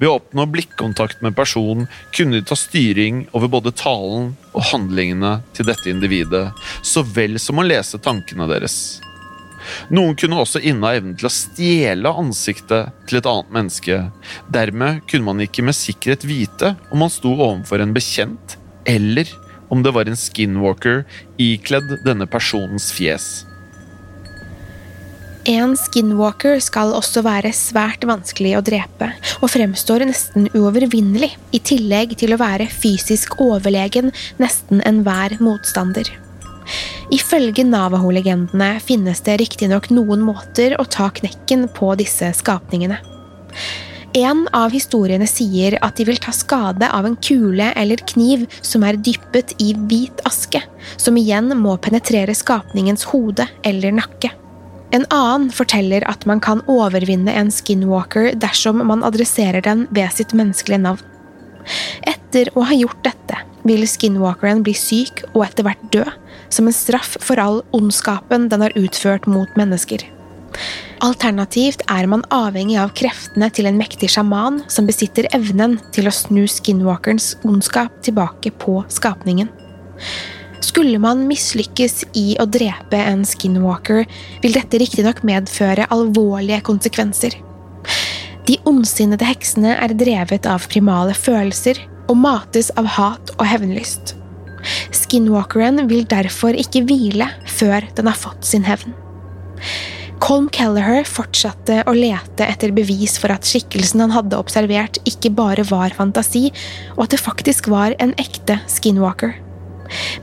Ved 0.00 0.08
å 0.08 0.16
oppnå 0.16 0.46
blikkontakt 0.48 1.20
med 1.20 1.32
en 1.32 1.36
person 1.36 1.88
kunne 2.16 2.38
de 2.38 2.46
ta 2.48 2.56
styring 2.56 3.26
over 3.36 3.50
både 3.52 3.74
talen 3.76 4.30
og 4.54 4.70
handlingene 4.72 5.38
til 5.56 5.68
dette 5.68 5.90
individet, 5.92 6.48
så 6.80 7.04
vel 7.04 7.36
som 7.42 7.60
å 7.60 7.66
lese 7.66 8.00
tankene 8.00 8.48
deres. 8.50 8.78
Noen 9.90 10.14
kunne 10.18 10.38
også 10.40 10.62
inneha 10.62 11.00
evnen 11.00 11.16
til 11.18 11.28
å 11.28 11.32
stjele 11.32 12.12
ansiktet 12.22 12.92
til 13.08 13.18
et 13.18 13.28
annet 13.28 13.50
menneske. 13.56 13.98
Dermed 14.52 15.02
kunne 15.10 15.26
man 15.26 15.42
ikke 15.42 15.64
med 15.66 15.76
sikkerhet 15.76 16.26
vite 16.28 16.74
om 16.90 17.02
man 17.02 17.12
sto 17.12 17.34
overfor 17.34 17.82
en 17.82 17.94
bekjent, 17.96 18.56
eller 18.86 19.28
om 19.72 19.82
det 19.82 19.92
var 19.96 20.06
en 20.06 20.18
skinwalker 20.18 21.02
ikledd 21.42 21.98
denne 22.06 22.28
personens 22.30 22.92
fjes. 22.94 23.44
En 25.46 25.76
skinwalker 25.78 26.58
skal 26.58 26.90
også 26.96 27.22
være 27.22 27.52
svært 27.54 28.02
vanskelig 28.08 28.56
å 28.58 28.62
drepe, 28.66 29.12
og 29.38 29.52
fremstår 29.52 30.02
nesten 30.08 30.48
uovervinnelig, 30.50 31.28
i 31.54 31.60
tillegg 31.62 32.16
til 32.18 32.34
å 32.34 32.38
være 32.40 32.66
fysisk 32.66 33.36
overlegen 33.44 34.10
nesten 34.42 34.80
enhver 34.88 35.36
motstander. 35.38 36.08
Ifølge 37.14 37.62
Navaho-legendene 37.62 38.72
finnes 38.82 39.22
det 39.22 39.36
riktignok 39.38 39.86
noen 39.94 40.24
måter 40.26 40.74
å 40.82 40.86
ta 40.90 41.12
knekken 41.14 41.68
på 41.76 41.92
disse 42.00 42.32
skapningene. 42.34 42.98
En 44.18 44.46
av 44.56 44.74
historiene 44.74 45.28
sier 45.30 45.76
at 45.78 46.00
de 46.00 46.08
vil 46.08 46.18
ta 46.18 46.34
skade 46.34 46.88
av 46.90 47.06
en 47.06 47.14
kule 47.22 47.68
eller 47.78 48.02
kniv 48.10 48.48
som 48.66 48.82
er 48.88 48.98
dyppet 48.98 49.54
i 49.62 49.76
hvit 49.86 50.24
aske, 50.26 50.64
som 50.98 51.20
igjen 51.20 51.54
må 51.60 51.76
penetrere 51.78 52.34
skapningens 52.34 53.06
hode 53.12 53.46
eller 53.62 53.94
nakke. 53.94 54.32
En 54.94 55.04
annen 55.10 55.50
forteller 55.50 56.04
at 56.06 56.26
man 56.30 56.40
kan 56.40 56.62
overvinne 56.70 57.32
en 57.34 57.50
skinwalker 57.50 58.34
dersom 58.38 58.84
man 58.86 59.04
adresserer 59.06 59.64
den 59.64 59.86
ved 59.90 60.12
sitt 60.14 60.34
menneskelige 60.36 60.82
navn. 60.84 61.02
Etter 62.06 62.52
å 62.54 62.62
ha 62.68 62.76
gjort 62.76 63.02
dette 63.06 63.40
vil 63.66 63.82
skinwalkeren 63.90 64.62
bli 64.66 64.76
syk 64.78 65.24
og 65.32 65.42
etter 65.48 65.66
hvert 65.66 65.88
dø, 65.94 66.04
som 66.54 66.68
en 66.68 66.76
straff 66.76 67.16
for 67.18 67.40
all 67.42 67.64
ondskapen 67.74 68.46
den 68.52 68.62
har 68.62 68.76
utført 68.78 69.26
mot 69.26 69.50
mennesker. 69.58 70.04
Alternativt 71.04 71.82
er 71.92 72.06
man 72.08 72.22
avhengig 72.32 72.78
av 72.80 72.94
kreftene 72.96 73.50
til 73.52 73.68
en 73.68 73.76
mektig 73.76 74.08
sjaman 74.14 74.62
som 74.72 74.86
besitter 74.88 75.28
evnen 75.36 75.76
til 75.92 76.08
å 76.08 76.14
snu 76.14 76.46
skinwalkerens 76.48 77.34
ondskap 77.44 77.98
tilbake 78.06 78.54
på 78.62 78.78
skapningen. 78.92 79.50
Skulle 80.66 80.98
man 80.98 81.26
mislykkes 81.28 82.00
i 82.18 82.34
å 82.42 82.46
drepe 82.50 82.98
en 82.98 83.22
skinwalker, 83.28 84.06
vil 84.42 84.56
dette 84.56 84.80
riktignok 84.82 85.22
medføre 85.26 85.86
alvorlige 85.94 86.64
konsekvenser. 86.66 87.36
De 88.46 88.58
ondsinnede 88.66 89.26
heksene 89.28 89.76
er 89.78 89.94
drevet 89.98 90.46
av 90.50 90.66
primale 90.70 91.14
følelser 91.14 91.78
og 92.10 92.18
mates 92.18 92.72
av 92.78 92.88
hat 92.96 93.30
og 93.36 93.46
hevnlyst. 93.46 94.16
Skinwalkeren 94.94 95.84
vil 95.90 96.06
derfor 96.10 96.58
ikke 96.58 96.82
hvile 96.88 97.30
før 97.46 97.86
den 97.94 98.10
har 98.10 98.18
fått 98.18 98.46
sin 98.48 98.66
hevn. 98.66 98.94
Colm 100.22 100.48
Kelleher 100.50 101.06
fortsatte 101.06 101.82
å 101.86 101.94
lete 101.94 102.46
etter 102.48 102.74
bevis 102.74 103.18
for 103.22 103.30
at 103.34 103.46
skikkelsen 103.46 104.02
han 104.02 104.14
hadde 104.16 104.38
observert, 104.40 104.98
ikke 105.06 105.34
bare 105.36 105.66
var 105.70 105.94
fantasi, 105.94 106.48
og 106.96 107.06
at 107.06 107.14
det 107.14 107.22
faktisk 107.22 107.70
var 107.70 107.94
en 108.02 108.16
ekte 108.18 108.58
skinwalker. 108.70 109.36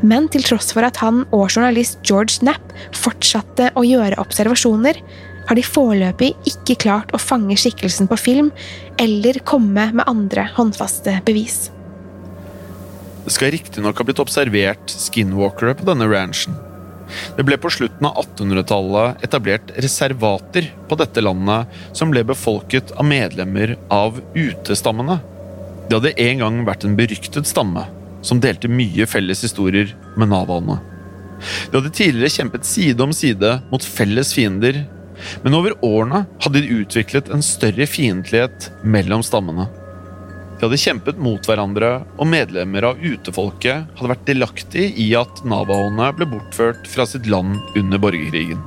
Men 0.01 0.29
til 0.31 0.45
tross 0.45 0.73
for 0.75 0.85
at 0.87 0.99
han 1.03 1.23
og 1.31 1.47
journalist 1.49 2.01
George 2.07 2.39
Knapp 2.41 2.73
fortsatte 2.97 3.71
å 3.77 3.85
gjøre 3.87 4.19
observasjoner, 4.23 4.99
har 5.47 5.59
de 5.59 5.63
foreløpig 5.65 6.31
ikke 6.47 6.77
klart 6.85 7.13
å 7.13 7.21
fange 7.21 7.57
skikkelsen 7.59 8.07
på 8.07 8.19
film 8.19 8.51
eller 9.01 9.41
komme 9.47 9.89
med 9.91 10.07
andre 10.07 10.47
håndfaste 10.55 11.17
bevis. 11.27 11.65
Det 13.23 13.31
skal 13.31 13.53
riktignok 13.55 13.99
ha 13.99 14.05
blitt 14.07 14.21
observert 14.23 14.91
skinwalkere 14.91 15.77
på 15.79 15.87
denne 15.87 16.07
ranchen. 16.11 16.55
Det 17.37 17.45
ble 17.45 17.57
på 17.61 17.71
slutten 17.71 18.07
av 18.07 18.17
1800-tallet 18.23 19.23
etablert 19.27 19.73
reservater 19.83 20.71
på 20.89 20.97
dette 20.99 21.23
landet 21.23 21.75
som 21.95 22.11
ble 22.11 22.23
befolket 22.27 22.93
av 22.97 23.07
medlemmer 23.07 23.75
av 23.93 24.19
utestammene. 24.33 25.19
Det 25.87 25.99
hadde 25.99 26.15
en 26.25 26.41
gang 26.43 26.63
vært 26.67 26.87
en 26.87 26.97
beryktet 26.97 27.47
stamme 27.47 27.85
som 28.23 28.41
delte 28.43 28.71
mye 28.71 29.07
felles 29.09 29.43
historier 29.45 29.93
med 30.17 30.31
navaene. 30.31 30.79
De 31.69 31.77
hadde 31.77 31.93
tidligere 31.93 32.31
kjempet 32.37 32.67
side 32.67 33.03
om 33.03 33.13
side 33.15 33.53
mot 33.71 33.85
felles 33.85 34.33
fiender, 34.35 34.83
men 35.43 35.55
over 35.55 35.75
årene 35.85 36.23
hadde 36.43 36.63
de 36.63 36.81
utviklet 36.81 37.31
en 37.31 37.43
større 37.45 37.87
fiendtlighet 37.87 38.69
mellom 38.83 39.23
stammene. 39.25 39.67
De 40.59 40.67
hadde 40.67 40.79
kjempet 40.79 41.17
mot 41.19 41.43
hverandre, 41.43 42.05
og 42.15 42.29
medlemmer 42.29 42.85
av 42.87 43.01
utefolket 43.01 43.97
hadde 43.97 44.11
vært 44.13 44.27
delaktig 44.29 44.91
i 45.01 45.09
at 45.19 45.43
navahoene 45.43 46.11
ble 46.15 46.29
bortført 46.31 46.87
fra 46.87 47.07
sitt 47.09 47.27
land 47.27 47.59
under 47.75 47.99
borgerkrigen. 47.99 48.61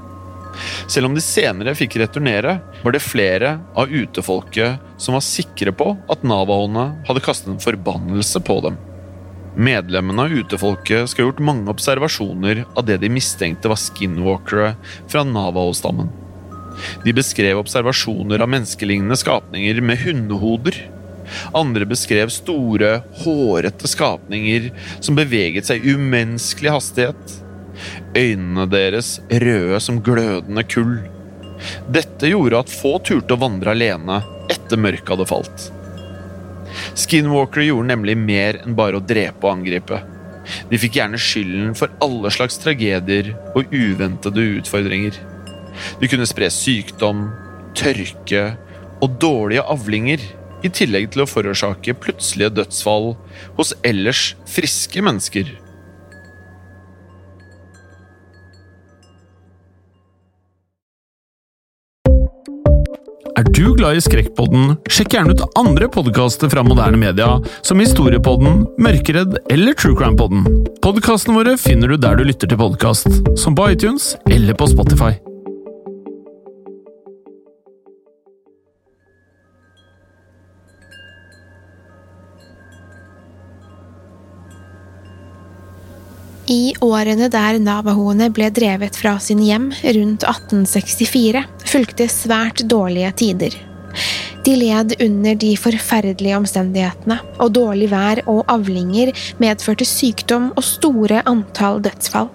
Selv 0.89 1.09
om 1.09 1.17
de 1.17 1.23
senere 1.25 1.75
fikk 1.77 1.99
returnere, 2.01 2.59
var 2.83 2.95
det 2.95 3.05
flere 3.05 3.57
av 3.77 3.93
utefolket 3.93 5.01
som 5.01 5.17
var 5.17 5.25
sikre 5.25 5.73
på 5.77 5.93
at 6.13 6.25
navahoene 6.25 6.89
hadde 7.09 7.25
kastet 7.25 7.53
en 7.53 7.63
forbannelse 7.63 8.41
på 8.45 8.61
dem. 8.65 8.79
Medlemmene 9.57 10.23
av 10.23 10.33
utefolket 10.33 11.09
skal 11.09 11.25
ha 11.25 11.31
gjort 11.31 11.39
mange 11.49 11.71
observasjoner 11.73 12.67
av 12.77 12.85
det 12.85 12.99
de 13.01 13.09
mistenkte 13.09 13.71
var 13.73 13.81
skinwalkere 13.81 14.75
fra 15.09 15.23
Navaho-stammen. 15.25 16.11
De 17.05 17.15
beskrev 17.17 17.63
observasjoner 17.63 18.45
av 18.45 18.51
menneskelignende 18.53 19.17
skapninger 19.17 19.81
med 19.81 20.03
hundehoder. 20.03 20.77
Andre 21.57 21.89
beskrev 21.89 22.29
store, 22.35 23.01
hårete 23.23 23.89
skapninger 23.89 24.69
som 25.01 25.17
beveget 25.17 25.71
seg 25.71 25.81
i 25.81 25.97
umenneskelig 25.97 26.75
hastighet. 26.77 27.39
Øynene 28.13 28.69
deres 28.69 29.17
røde 29.33 29.81
som 29.81 30.03
glødende 30.05 30.67
kull. 30.69 30.99
Dette 31.89 32.29
gjorde 32.29 32.61
at 32.61 32.77
få 32.77 32.99
turte 33.01 33.33
å 33.33 33.41
vandre 33.41 33.73
alene 33.73 34.21
etter 34.53 34.77
mørket 34.77 35.17
hadde 35.17 35.31
falt. 35.33 35.71
Skinwalker 36.97 37.61
gjorde 37.67 37.91
nemlig 37.91 38.17
mer 38.17 38.61
enn 38.63 38.77
bare 38.77 38.97
å 38.97 39.05
drepe 39.05 39.45
og 39.45 39.59
angripe. 39.59 39.99
De 40.71 40.79
fikk 40.81 40.97
gjerne 40.97 41.21
skylden 41.21 41.75
for 41.77 41.93
alle 42.05 42.31
slags 42.33 42.57
tragedier 42.63 43.33
og 43.59 43.73
uventede 43.75 44.45
utfordringer. 44.61 45.19
De 46.01 46.09
kunne 46.09 46.29
spre 46.29 46.49
sykdom, 46.53 47.27
tørke 47.77 48.47
og 49.05 49.19
dårlige 49.21 49.67
avlinger, 49.69 50.23
i 50.65 50.71
tillegg 50.73 51.11
til 51.13 51.23
å 51.23 51.29
forårsake 51.29 51.95
plutselige 52.01 52.55
dødsfall 52.57 53.13
hos 53.59 53.75
ellers 53.87 54.31
friske 54.51 55.03
mennesker. 55.05 55.51
Er 63.37 63.45
du 63.53 63.75
glad 63.77 63.99
i 63.99 64.01
Skrekkpodden, 64.01 64.79
sjekk 64.89 65.13
gjerne 65.13 65.35
ut 65.37 65.43
andre 65.61 65.91
podkaster 65.93 66.49
fra 66.49 66.63
moderne 66.65 66.97
media, 66.97 67.35
som 67.61 67.83
Historiepodden, 67.85 68.63
Mørkeredd 68.81 69.37
eller 69.53 69.77
True 69.77 69.93
Crime-podden. 69.99 70.49
Podkastene 70.81 71.37
våre 71.37 71.59
finner 71.61 71.93
du 71.93 72.01
der 72.01 72.17
du 72.17 72.25
lytter 72.25 72.49
til 72.49 72.65
podkast, 72.65 73.21
som 73.37 73.59
på 73.59 73.69
iTunes 73.77 74.15
eller 74.25 74.57
på 74.57 74.73
Spotify. 74.73 75.19
I 86.47 86.77
årene 86.79 87.27
der 87.27 87.57
navahoene 87.59 88.29
ble 88.31 88.53
drevet 88.55 88.95
fra 88.95 89.17
sine 89.19 89.49
hjem, 89.49 89.65
rundt 89.97 90.23
1864, 90.23 91.43
fulgte 91.67 92.07
svært 92.07 92.63
dårlige 92.71 93.11
tider. 93.19 93.57
De 94.47 94.55
led 94.55 94.95
under 95.03 95.35
de 95.43 95.51
forferdelige 95.59 96.39
omstendighetene, 96.39 97.19
og 97.43 97.51
dårlig 97.57 97.91
vær 97.91 98.23
og 98.31 98.45
avlinger 98.53 99.11
medførte 99.43 99.89
sykdom 99.89 100.53
og 100.55 100.63
store 100.69 101.25
antall 101.27 101.83
dødsfall. 101.83 102.31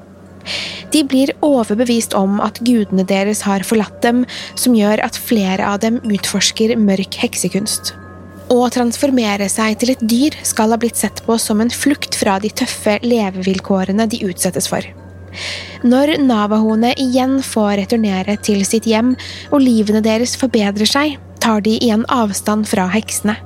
De 0.91 1.05
blir 1.07 1.31
overbevist 1.45 2.11
om 2.17 2.41
at 2.43 2.59
gudene 2.67 3.07
deres 3.07 3.45
har 3.47 3.63
forlatt 3.63 4.01
dem, 4.03 4.25
som 4.59 4.75
gjør 4.75 5.05
at 5.07 5.15
flere 5.15 5.71
av 5.71 5.79
dem 5.85 6.01
utforsker 6.03 6.75
mørk 6.75 7.15
heksekunst. 7.23 7.93
Å 8.51 8.65
transformere 8.73 9.45
seg 9.47 9.77
til 9.79 9.93
et 9.93 10.01
dyr 10.03 10.35
skal 10.43 10.73
ha 10.73 10.77
blitt 10.79 10.99
sett 10.99 11.21
på 11.23 11.37
som 11.39 11.61
en 11.63 11.71
flukt 11.71 12.17
fra 12.19 12.35
de 12.43 12.49
tøffe 12.51 12.97
levevilkårene 13.05 14.09
de 14.11 14.19
utsettes 14.27 14.67
for. 14.67 14.83
Når 15.87 16.17
navahoene 16.19 16.91
igjen 16.99 17.37
får 17.45 17.77
returnere 17.79 18.35
til 18.43 18.65
sitt 18.67 18.89
hjem 18.89 19.13
og 19.53 19.63
livene 19.63 20.03
deres 20.03 20.35
forbedrer 20.39 20.89
seg, 20.89 21.15
tar 21.39 21.63
de 21.63 21.77
igjen 21.77 22.03
avstand 22.11 22.67
fra 22.67 22.89
heksene. 22.91 23.37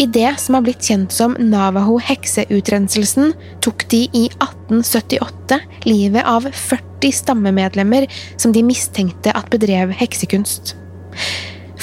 I 0.00 0.08
det 0.10 0.32
som 0.42 0.56
har 0.56 0.64
blitt 0.66 0.82
kjent 0.82 1.12
som 1.14 1.36
Navaho-hekseutrenselsen, 1.38 3.34
tok 3.62 3.84
de 3.92 4.00
i 4.08 4.24
1878 4.32 5.60
livet 5.86 6.26
av 6.26 6.48
40 6.48 7.14
stammemedlemmer 7.20 8.08
som 8.34 8.56
de 8.56 8.64
mistenkte 8.66 9.36
at 9.36 9.52
bedrev 9.52 9.92
heksekunst. 9.94 10.74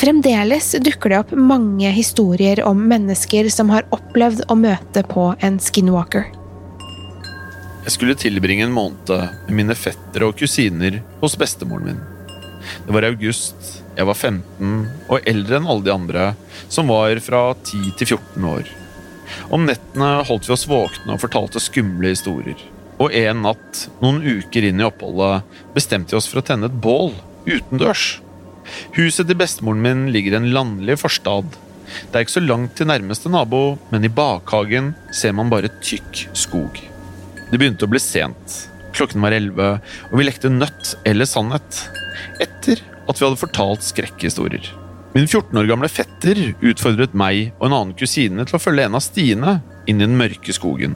Fremdeles 0.02 0.72
dukker 0.82 1.12
det 1.14 1.18
opp 1.22 1.32
mange 1.38 1.90
historier 1.94 2.64
om 2.66 2.80
mennesker 2.90 3.52
som 3.54 3.70
har 3.70 3.86
opplevd 3.94 4.48
å 4.50 4.56
møte 4.58 5.04
på 5.06 5.28
en 5.46 5.60
skinwalker. 5.62 6.24
Jeg 7.86 7.94
skulle 7.94 8.16
tilbringe 8.18 8.66
en 8.66 8.74
måned 8.74 9.12
med 9.46 9.52
mine 9.60 9.76
fettere 9.78 10.26
og 10.26 10.40
kusiner 10.40 11.04
hos 11.20 11.38
bestemoren 11.38 11.92
min. 11.92 12.00
Det 12.88 12.96
var 12.96 13.06
august, 13.12 13.84
jeg 13.94 14.10
var 14.10 14.18
15 14.18 14.74
og 15.06 15.30
eldre 15.30 15.60
enn 15.60 15.70
alle 15.70 15.86
de 15.86 15.94
andre, 15.94 16.26
som 16.66 16.90
var 16.90 17.22
fra 17.22 17.44
10 17.62 17.94
til 18.02 18.16
14 18.16 18.50
år. 18.56 18.74
Om 19.54 19.70
nettene 19.70 20.10
holdt 20.26 20.50
vi 20.50 20.58
oss 20.58 20.66
våkne 20.72 21.14
og 21.14 21.22
fortalte 21.28 21.62
skumle 21.62 22.16
historier. 22.16 22.58
Og 22.98 23.14
en 23.22 23.46
natt, 23.46 23.86
noen 24.02 24.26
uker 24.26 24.66
inn 24.66 24.82
i 24.82 24.90
oppholdet, 24.90 25.46
bestemte 25.78 26.18
vi 26.18 26.24
oss 26.24 26.30
for 26.34 26.42
å 26.42 26.48
tenne 26.50 26.74
et 26.74 26.82
bål 26.90 27.14
utendørs. 27.46 28.18
Huset 28.98 29.28
til 29.30 29.38
bestemoren 29.40 29.84
min 29.84 30.08
ligger 30.14 30.36
i 30.36 30.42
en 30.42 30.52
landlig 30.56 30.98
forstad. 31.02 31.58
Det 32.10 32.16
er 32.16 32.26
ikke 32.26 32.38
så 32.38 32.44
langt 32.44 32.76
til 32.78 32.88
nærmeste 32.88 33.32
nabo, 33.32 33.78
men 33.92 34.06
i 34.08 34.12
bakhagen 34.12 34.94
ser 35.16 35.36
man 35.36 35.52
bare 35.52 35.72
tykk 35.84 36.28
skog. 36.38 36.80
Det 37.52 37.60
begynte 37.60 37.88
å 37.88 37.92
bli 37.92 38.00
sent. 38.00 38.60
Klokken 38.96 39.24
var 39.24 39.36
elleve, 39.36 39.74
og 40.12 40.20
vi 40.20 40.28
lekte 40.28 40.52
nødt 40.52 40.96
eller 41.08 41.28
sannhet. 41.28 41.82
Etter 42.44 42.80
at 43.10 43.18
vi 43.18 43.26
hadde 43.26 43.40
fortalt 43.42 43.84
skrekkhistorier. 43.84 44.72
Min 45.12 45.28
14 45.28 45.58
år 45.60 45.68
gamle 45.68 45.90
fetter 45.92 46.40
utfordret 46.64 47.16
meg 47.18 47.52
og 47.58 47.68
en 47.68 47.76
annen 47.76 47.98
kusine 48.00 48.46
til 48.48 48.56
å 48.56 48.64
følge 48.64 48.88
en 48.88 48.96
av 48.96 49.04
stiene 49.04 49.58
inn 49.90 50.00
i 50.00 50.06
den 50.06 50.16
mørke 50.20 50.56
skogen. 50.56 50.96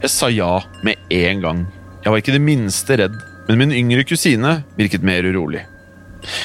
Jeg 0.00 0.12
sa 0.12 0.30
ja 0.32 0.62
med 0.84 1.00
en 1.12 1.44
gang. 1.44 1.62
Jeg 2.04 2.12
var 2.12 2.20
ikke 2.20 2.36
det 2.36 2.44
minste 2.44 2.96
redd, 3.00 3.14
men 3.48 3.60
min 3.60 3.76
yngre 3.76 4.04
kusine 4.08 4.58
virket 4.78 5.04
mer 5.04 5.24
urolig. 5.28 5.64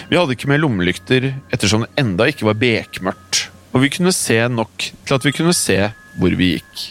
Vi 0.09 0.17
hadde 0.17 0.35
ikke 0.35 0.49
med 0.51 0.61
lommelykter 0.61 1.31
ettersom 1.53 1.85
det 1.85 1.91
enda 2.01 2.27
ikke 2.29 2.47
var 2.49 2.59
bekmørkt, 2.59 3.47
og 3.73 3.83
vi 3.83 3.91
kunne 3.93 4.13
se 4.15 4.39
nok 4.51 4.89
til 4.91 5.15
at 5.15 5.27
vi 5.27 5.35
kunne 5.35 5.55
se 5.55 5.77
hvor 6.19 6.35
vi 6.35 6.55
gikk. 6.57 6.85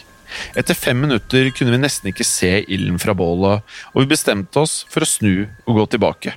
Etter 0.57 0.77
fem 0.77 0.99
minutter 1.01 1.49
kunne 1.55 1.73
vi 1.73 1.81
nesten 1.81 2.11
ikke 2.11 2.27
se 2.27 2.51
ilden 2.69 2.99
fra 3.01 3.15
bålet, 3.17 3.65
og 3.93 4.03
vi 4.03 4.11
bestemte 4.11 4.61
oss 4.61 4.83
for 4.91 5.05
å 5.05 5.09
snu 5.09 5.47
og 5.65 5.81
gå 5.81 5.85
tilbake. 5.95 6.35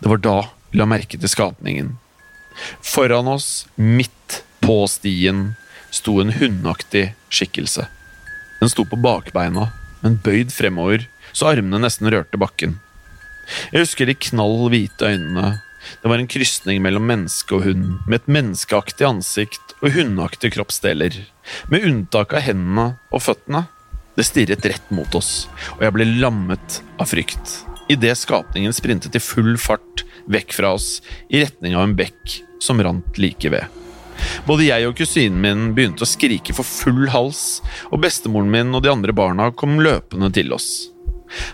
Det 0.00 0.10
var 0.10 0.22
da 0.24 0.38
vi 0.70 0.80
la 0.80 0.88
merke 0.88 1.20
til 1.20 1.30
skapningen. 1.30 1.94
Foran 2.84 3.28
oss, 3.30 3.66
midt 3.76 4.42
på 4.64 4.80
stien, 4.90 5.52
sto 5.94 6.18
en 6.20 6.32
hundeaktig 6.34 7.12
skikkelse. 7.32 7.86
Den 8.58 8.72
sto 8.72 8.84
på 8.88 8.98
bakbeina, 9.00 9.70
men 10.02 10.18
bøyd 10.24 10.52
fremover, 10.54 11.06
så 11.32 11.52
armene 11.52 11.80
nesten 11.84 12.10
rørte 12.10 12.40
bakken. 12.40 12.78
Jeg 13.72 13.84
husker 13.84 14.08
de 14.08 14.16
knall 14.28 14.68
hvite 14.72 15.08
øynene. 15.08 15.56
Det 16.02 16.10
var 16.10 16.20
en 16.20 16.28
krysning 16.28 16.82
mellom 16.84 17.06
menneske 17.08 17.56
og 17.56 17.64
hund, 17.64 17.86
med 18.06 18.20
et 18.20 18.30
menneskeaktig 18.30 19.06
ansikt 19.08 19.74
og 19.80 19.94
hundeaktige 19.94 20.56
kroppsdeler. 20.58 21.14
Med 21.72 21.86
unntak 21.88 22.34
av 22.36 22.44
hendene 22.44 22.90
og 23.14 23.24
føttene. 23.24 23.64
Det 24.18 24.26
stirret 24.26 24.66
rett 24.66 24.90
mot 24.90 25.14
oss, 25.14 25.46
og 25.76 25.84
jeg 25.86 25.94
ble 25.94 26.08
lammet 26.18 26.80
av 26.98 27.06
frykt. 27.06 27.60
Idet 27.88 28.18
skapningen 28.20 28.74
sprintet 28.74 29.14
i 29.16 29.22
full 29.22 29.54
fart 29.62 30.02
vekk 30.28 30.56
fra 30.58 30.74
oss, 30.76 30.98
i 31.30 31.44
retning 31.44 31.78
av 31.78 31.86
en 31.86 31.96
bekk 31.96 32.40
som 32.60 32.82
rant 32.82 33.20
like 33.22 33.52
ved. 33.54 33.70
Både 34.48 34.66
jeg 34.66 34.88
og 34.88 34.96
kusinen 34.98 35.38
min 35.40 35.72
begynte 35.76 36.02
å 36.02 36.10
skrike 36.10 36.54
for 36.56 36.66
full 36.66 37.06
hals, 37.14 37.62
og 37.92 38.02
bestemoren 38.02 38.50
min 38.50 38.74
og 38.74 38.82
de 38.84 38.90
andre 38.92 39.14
barna 39.14 39.52
kom 39.54 39.78
løpende 39.78 40.32
til 40.34 40.52
oss. 40.56 40.88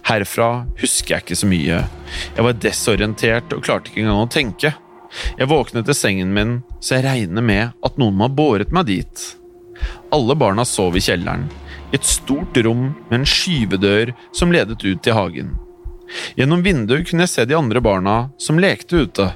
Herfra 0.09 0.67
husker 0.81 1.17
jeg 1.17 1.25
ikke 1.25 1.39
så 1.39 1.51
mye. 1.51 1.83
Jeg 2.37 2.47
var 2.47 2.59
desorientert 2.63 3.55
og 3.57 3.65
klarte 3.67 3.91
ikke 3.91 4.05
engang 4.05 4.25
å 4.25 4.31
tenke. 4.31 4.75
Jeg 5.39 5.51
våknet 5.51 5.87
til 5.87 5.97
sengen 5.97 6.35
min, 6.35 6.57
så 6.83 6.99
jeg 6.99 7.07
regner 7.07 7.45
med 7.45 7.75
at 7.87 7.99
noen 8.01 8.17
må 8.19 8.29
ha 8.29 8.35
båret 8.35 8.75
meg 8.75 8.89
dit. 8.91 9.27
Alle 10.15 10.37
barna 10.39 10.65
sov 10.67 10.97
i 10.99 11.03
kjelleren, 11.03 11.47
i 11.91 11.99
et 11.99 12.09
stort 12.09 12.57
rom 12.67 12.89
med 13.11 13.21
en 13.21 13.29
skyvedør 13.29 14.15
som 14.35 14.55
ledet 14.55 14.83
ut 14.83 15.03
til 15.03 15.17
hagen. 15.17 15.55
Gjennom 16.39 16.63
vinduet 16.65 17.07
kunne 17.09 17.27
jeg 17.27 17.33
se 17.33 17.47
de 17.49 17.57
andre 17.59 17.83
barna 17.83 18.17
som 18.39 18.61
lekte 18.61 19.05
ute. 19.07 19.31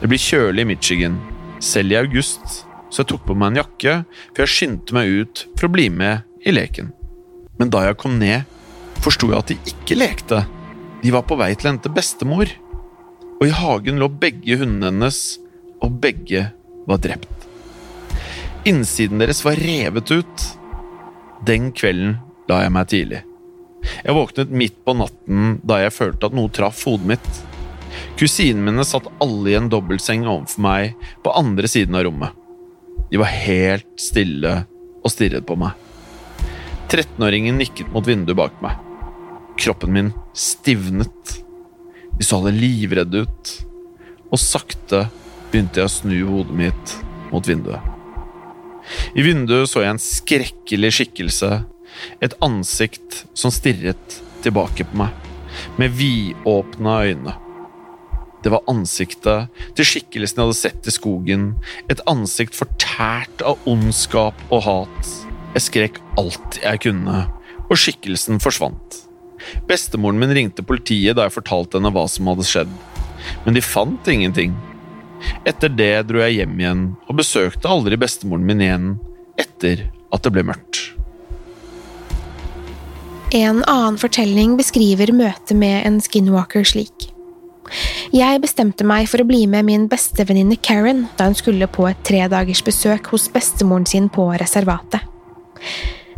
Det 0.00 0.10
blir 0.10 0.20
kjølig 0.20 0.64
i 0.64 0.70
Michigan, 0.72 1.18
selv 1.62 1.94
i 1.94 2.00
august, 2.00 2.64
så 2.88 3.02
jeg 3.02 3.12
tok 3.12 3.26
på 3.28 3.36
meg 3.38 3.52
en 3.52 3.62
jakke, 3.62 3.94
for 4.32 4.44
jeg 4.44 4.54
skyndte 4.54 4.96
meg 4.96 5.12
ut 5.22 5.44
for 5.54 5.68
å 5.68 5.72
bli 5.72 5.88
med 5.92 6.24
i 6.48 6.54
leken. 6.54 6.92
Men 7.58 7.72
da 7.74 7.84
jeg 7.86 7.98
kom 8.00 8.18
ned, 8.20 8.46
forsto 9.04 9.30
jeg 9.32 9.38
at 9.38 9.52
de 9.52 9.72
ikke 9.72 9.98
lekte. 9.98 10.42
De 11.02 11.12
var 11.14 11.26
på 11.28 11.38
vei 11.38 11.52
til 11.54 11.68
å 11.68 11.72
hente 11.72 11.92
bestemor. 11.92 12.50
Og 13.38 13.46
i 13.46 13.54
hagen 13.54 14.00
lå 14.02 14.08
begge 14.10 14.58
hundene 14.58 14.90
hennes, 14.90 15.38
og 15.84 16.00
begge 16.02 16.48
var 16.88 17.02
drept. 17.02 17.46
Innsiden 18.66 19.22
deres 19.22 19.44
var 19.46 19.60
revet 19.60 20.10
ut. 20.10 20.46
Den 21.46 21.70
kvelden 21.72 22.16
la 22.50 22.64
jeg 22.64 22.74
meg 22.74 22.90
tidlig. 22.90 23.20
Jeg 24.02 24.16
våknet 24.16 24.50
midt 24.50 24.80
på 24.84 24.94
natten 24.98 25.60
da 25.66 25.78
jeg 25.84 25.94
følte 25.94 26.28
at 26.28 26.34
noe 26.34 26.50
traff 26.52 26.82
hodet 26.88 27.12
mitt. 27.14 27.30
Kusinene 28.18 28.66
mine 28.66 28.84
satt 28.86 29.06
alle 29.22 29.52
i 29.52 29.56
en 29.58 29.70
dobbeltseng 29.70 30.26
overfor 30.26 30.64
meg 30.66 31.06
på 31.22 31.34
andre 31.38 31.70
siden 31.70 31.94
av 31.94 32.08
rommet. 32.08 32.34
De 33.08 33.20
var 33.22 33.30
helt 33.30 33.88
stille 34.00 34.64
og 34.98 35.12
stirret 35.14 35.46
på 35.48 35.56
meg. 35.56 35.72
13-åringen 36.88 37.56
nikket 37.60 37.88
mot 37.94 38.04
vinduet 38.04 38.36
bak 38.36 38.60
meg. 38.64 38.87
Kroppen 39.58 39.92
min 39.92 40.12
stivnet. 40.34 41.44
De 42.18 42.24
så 42.24 42.38
alle 42.38 42.54
livredde 42.54 43.24
ut. 43.26 43.54
Og 44.30 44.40
sakte 44.40 45.06
begynte 45.50 45.80
jeg 45.80 45.88
å 45.88 45.92
snu 45.92 46.18
hodet 46.28 46.58
mitt 46.58 46.94
mot 47.32 47.46
vinduet. 47.48 47.82
I 49.18 49.24
vinduet 49.24 49.68
så 49.68 49.82
jeg 49.82 49.94
en 49.94 50.00
skrekkelig 50.02 50.92
skikkelse, 50.96 51.50
et 52.24 52.36
ansikt 52.44 53.24
som 53.36 53.52
stirret 53.52 54.20
tilbake 54.44 54.86
på 54.88 55.00
meg, 55.02 55.12
med 55.80 55.96
vidåpne 55.98 56.94
øyne. 57.08 57.34
Det 58.44 58.52
var 58.54 58.68
ansiktet 58.70 59.50
til 59.76 59.88
skikkelsen 59.88 60.38
jeg 60.38 60.46
hadde 60.46 60.60
sett 60.60 60.88
i 60.88 60.94
skogen, 60.94 61.48
et 61.90 62.00
ansikt 62.08 62.56
fortært 62.56 63.42
av 63.42 63.58
ondskap 63.68 64.38
og 64.48 64.62
hat. 64.68 65.12
Jeg 65.56 65.66
skrek 65.66 66.00
alt 66.20 66.60
jeg 66.62 66.84
kunne, 66.86 67.24
og 67.66 67.76
skikkelsen 67.76 68.38
forsvant. 68.40 69.07
Bestemoren 69.68 70.20
min 70.20 70.34
ringte 70.34 70.64
politiet 70.66 71.18
da 71.18 71.26
jeg 71.26 71.36
fortalte 71.38 71.78
henne 71.78 71.92
hva 71.94 72.06
som 72.10 72.30
hadde 72.30 72.46
skjedd, 72.48 72.72
men 73.44 73.56
de 73.56 73.64
fant 73.64 74.10
ingenting. 74.10 74.56
Etter 75.48 75.72
det 75.72 75.92
dro 76.08 76.22
jeg 76.22 76.40
hjem 76.40 76.58
igjen 76.60 76.84
og 77.08 77.18
besøkte 77.18 77.70
aldri 77.70 77.98
bestemoren 77.98 78.46
min 78.46 78.62
igjen 78.62 78.88
etter 79.38 79.88
at 80.14 80.24
det 80.24 80.34
ble 80.34 80.46
mørkt. 80.46 80.82
En 83.34 83.60
annen 83.68 83.98
fortelling 84.00 84.54
beskriver 84.56 85.12
møtet 85.12 85.56
med 85.58 85.82
en 85.84 85.98
skinwalker 86.00 86.64
slik. 86.64 87.10
Jeg 88.14 88.40
bestemte 88.40 88.86
meg 88.88 89.04
for 89.10 89.20
å 89.20 89.26
bli 89.28 89.42
med 89.50 89.66
min 89.68 89.84
bestevenninne 89.90 90.56
Karen 90.64 91.04
da 91.18 91.26
hun 91.28 91.36
skulle 91.36 91.68
på 91.68 91.84
et 91.90 92.00
tredagers 92.08 92.62
besøk 92.64 93.10
hos 93.12 93.28
bestemoren 93.32 93.84
sin 93.88 94.08
på 94.08 94.30
reservatet. 94.40 95.04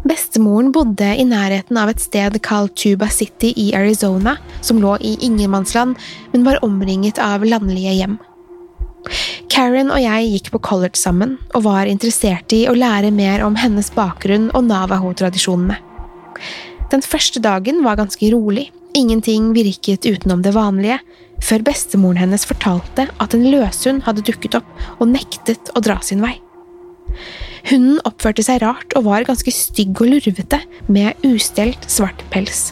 Bestemoren 0.08 0.70
bodde 0.72 1.10
i 1.16 1.26
nærheten 1.28 1.76
av 1.76 1.90
et 1.92 2.00
sted 2.00 2.38
kalt 2.44 2.72
Tuba 2.78 3.10
City 3.12 3.52
i 3.60 3.70
Arizona, 3.76 4.38
som 4.64 4.80
lå 4.80 4.96
i 5.04 5.16
ingenmannsland, 5.26 5.98
men 6.32 6.46
var 6.46 6.62
omringet 6.64 7.20
av 7.20 7.44
landlige 7.44 7.92
hjem. 7.98 8.16
Karen 9.52 9.90
og 9.92 10.00
jeg 10.00 10.32
gikk 10.32 10.50
på 10.54 10.62
college 10.70 10.96
sammen, 10.96 11.36
og 11.52 11.66
var 11.68 11.90
interessert 11.90 12.52
i 12.56 12.64
å 12.68 12.76
lære 12.76 13.12
mer 13.12 13.44
om 13.44 13.56
hennes 13.60 13.92
bakgrunn 13.92 14.48
og 14.54 14.64
Navaho-tradisjonene. 14.70 15.80
Den 16.90 17.04
første 17.04 17.42
dagen 17.42 17.84
var 17.84 18.00
ganske 18.00 18.32
rolig, 18.32 18.70
ingenting 18.96 19.52
virket 19.54 20.08
utenom 20.08 20.40
det 20.42 20.56
vanlige, 20.56 20.98
før 21.44 21.64
bestemoren 21.68 22.20
hennes 22.20 22.44
fortalte 22.48 23.08
at 23.20 23.36
en 23.36 23.48
løshund 23.52 24.04
hadde 24.08 24.24
dukket 24.26 24.58
opp 24.60 24.86
og 24.98 25.10
nektet 25.12 25.72
å 25.76 25.84
dra 25.84 26.00
sin 26.04 26.24
vei. 26.24 26.38
Hunden 27.70 27.98
oppførte 28.08 28.44
seg 28.46 28.62
rart 28.64 28.94
og 28.98 29.06
var 29.08 29.26
ganske 29.28 29.52
stygg 29.54 30.00
og 30.00 30.12
lurvete, 30.14 30.60
med 30.88 31.26
ustelt, 31.26 31.84
svart 31.90 32.24
pels. 32.32 32.70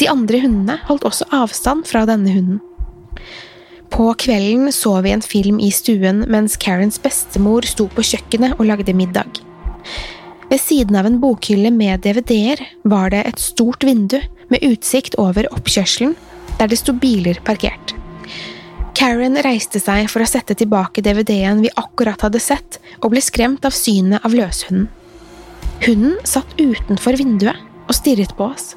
De 0.00 0.08
andre 0.12 0.42
hundene 0.42 0.78
holdt 0.88 1.06
også 1.08 1.28
avstand 1.34 1.86
fra 1.88 2.04
denne 2.08 2.32
hunden. 2.34 2.60
På 3.92 4.10
kvelden 4.18 4.72
så 4.74 4.98
vi 5.04 5.12
en 5.14 5.24
film 5.24 5.60
i 5.62 5.70
stuen 5.72 6.24
mens 6.32 6.56
Karens 6.60 6.98
bestemor 7.00 7.64
sto 7.68 7.86
på 7.92 8.04
kjøkkenet 8.04 8.58
og 8.58 8.66
lagde 8.68 8.96
middag. 8.96 9.40
Ved 10.50 10.60
siden 10.62 10.98
av 10.98 11.08
en 11.08 11.20
bokhylle 11.22 11.72
med 11.74 12.04
DVD-er 12.04 12.62
var 12.86 13.10
det 13.14 13.24
et 13.26 13.42
stort 13.42 13.86
vindu 13.86 14.18
med 14.52 14.62
utsikt 14.66 15.16
over 15.22 15.48
oppkjørselen, 15.54 16.14
der 16.60 16.70
det 16.70 16.78
sto 16.78 16.94
biler 16.94 17.40
parkert. 17.46 17.94
Karen 18.96 19.36
reiste 19.44 19.76
seg 19.76 20.06
for 20.08 20.24
å 20.24 20.28
sette 20.28 20.54
tilbake 20.56 21.02
DVD-en 21.04 21.60
vi 21.60 21.72
akkurat 21.76 22.22
hadde 22.24 22.40
sett, 22.40 22.78
og 23.02 23.10
ble 23.12 23.20
skremt 23.20 23.66
av 23.68 23.74
synet 23.76 24.24
av 24.24 24.32
løshunden. 24.32 24.88
Hunden 25.84 26.14
satt 26.24 26.54
utenfor 26.56 27.18
vinduet 27.20 27.60
og 27.84 27.92
stirret 27.98 28.32
på 28.38 28.48
oss. 28.48 28.70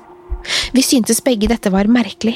Vi 0.76 0.84
syntes 0.84 1.24
begge 1.24 1.48
dette 1.48 1.72
var 1.72 1.88
merkelig. 1.88 2.36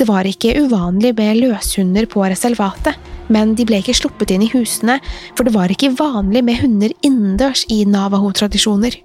Det 0.00 0.06
var 0.08 0.24
ikke 0.24 0.54
uvanlig 0.56 1.12
med 1.18 1.42
løshunder 1.42 2.08
på 2.08 2.24
reservatet, 2.24 2.96
men 3.28 3.52
de 3.58 3.68
ble 3.68 3.82
ikke 3.82 3.98
sluppet 4.00 4.32
inn 4.32 4.46
i 4.46 4.50
husene, 4.54 4.96
for 5.36 5.44
det 5.44 5.52
var 5.52 5.68
ikke 5.72 5.92
vanlig 5.98 6.46
med 6.48 6.62
hunder 6.62 6.96
innendørs 7.04 7.66
i 7.76 7.82
Navaho-tradisjoner. 7.92 9.02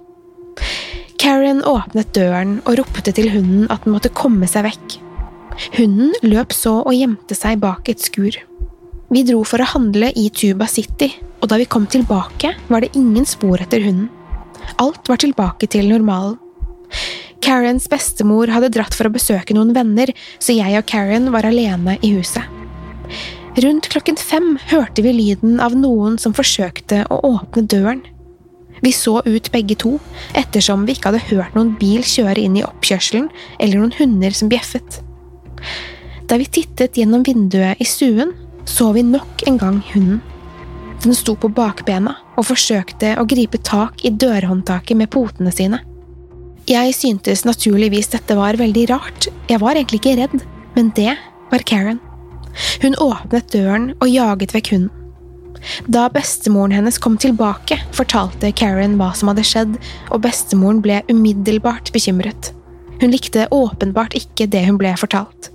Karen 1.20 1.60
åpnet 1.68 2.16
døren 2.16 2.60
og 2.64 2.80
ropte 2.80 3.12
til 3.12 3.28
hunden 3.36 3.68
at 3.68 3.84
den 3.84 3.92
måtte 3.92 4.16
komme 4.16 4.48
seg 4.48 4.70
vekk. 4.70 5.02
Hunden 5.76 6.14
løp 6.24 6.54
så 6.56 6.78
og 6.82 6.94
gjemte 6.96 7.36
seg 7.36 7.60
bak 7.62 7.88
et 7.92 8.02
skur. 8.02 8.38
Vi 9.12 9.24
dro 9.28 9.42
for 9.44 9.60
å 9.60 9.68
handle 9.74 10.08
i 10.16 10.28
Tuba 10.32 10.66
City, 10.70 11.10
og 11.42 11.50
da 11.52 11.58
vi 11.60 11.68
kom 11.68 11.84
tilbake, 11.90 12.54
var 12.70 12.84
det 12.84 12.94
ingen 12.96 13.26
spor 13.28 13.60
etter 13.60 13.84
hunden. 13.84 14.08
Alt 14.80 15.10
var 15.10 15.20
tilbake 15.20 15.68
til 15.68 15.90
normalen. 15.90 16.38
Karens 17.42 17.88
bestemor 17.90 18.48
hadde 18.54 18.70
dratt 18.72 18.94
for 18.94 19.08
å 19.08 19.12
besøke 19.12 19.54
noen 19.56 19.74
venner, 19.76 20.12
så 20.38 20.54
jeg 20.54 20.78
og 20.78 20.86
Karen 20.88 21.28
var 21.34 21.48
alene 21.48 21.98
i 22.00 22.14
huset. 22.14 22.46
Rundt 23.60 23.90
klokken 23.92 24.16
fem 24.16 24.54
hørte 24.70 25.04
vi 25.04 25.12
lyden 25.12 25.58
av 25.60 25.74
noen 25.76 26.16
som 26.22 26.32
forsøkte 26.32 27.02
å 27.12 27.20
åpne 27.34 27.66
døren. 27.68 28.00
Vi 28.82 28.94
så 28.96 29.18
ut 29.26 29.50
begge 29.52 29.76
to, 29.78 29.98
ettersom 30.38 30.86
vi 30.86 30.96
ikke 30.96 31.12
hadde 31.12 31.26
hørt 31.28 31.58
noen 31.58 31.74
bil 31.78 32.00
kjøre 32.06 32.40
inn 32.40 32.56
i 32.58 32.64
oppkjørselen 32.66 33.28
eller 33.60 33.82
noen 33.82 33.96
hunder 33.98 34.34
som 34.34 34.48
bjeffet. 34.50 35.02
Da 36.28 36.38
vi 36.40 36.46
tittet 36.46 36.96
gjennom 36.96 37.24
vinduet 37.26 37.80
i 37.82 37.86
stuen, 37.88 38.32
så 38.64 38.92
vi 38.94 39.02
nok 39.02 39.42
en 39.46 39.58
gang 39.60 39.80
hunden. 39.92 40.20
Den 41.02 41.16
sto 41.18 41.34
på 41.34 41.50
bakbena 41.50 42.14
og 42.38 42.46
forsøkte 42.46 43.16
å 43.18 43.26
gripe 43.28 43.58
tak 43.58 44.04
i 44.06 44.12
dørhåndtaket 44.14 44.96
med 44.98 45.10
potene 45.10 45.50
sine. 45.54 45.82
Jeg 46.70 46.94
syntes 46.94 47.42
naturligvis 47.42 48.12
dette 48.12 48.36
var 48.38 48.54
veldig 48.60 48.86
rart, 48.92 49.26
jeg 49.50 49.58
var 49.58 49.74
egentlig 49.74 49.98
ikke 49.98 50.16
redd, 50.20 50.44
men 50.76 50.92
det 50.94 51.16
var 51.50 51.66
Karen. 51.66 51.98
Hun 52.84 52.94
åpnet 53.02 53.50
døren 53.50 53.90
og 53.98 54.10
jaget 54.12 54.54
vekk 54.54 54.74
hunden. 54.76 54.98
Da 55.90 56.08
bestemoren 56.10 56.74
hennes 56.74 56.98
kom 57.02 57.18
tilbake, 57.20 57.78
fortalte 57.94 58.50
Karen 58.58 58.96
hva 58.98 59.12
som 59.18 59.30
hadde 59.30 59.44
skjedd, 59.46 59.76
og 60.10 60.22
bestemoren 60.24 60.82
ble 60.84 61.02
umiddelbart 61.10 61.92
bekymret. 61.94 62.52
Hun 63.02 63.10
likte 63.10 63.48
åpenbart 63.50 64.14
ikke 64.14 64.46
det 64.46 64.60
hun 64.68 64.76
ble 64.78 64.92
fortalt. 64.94 65.48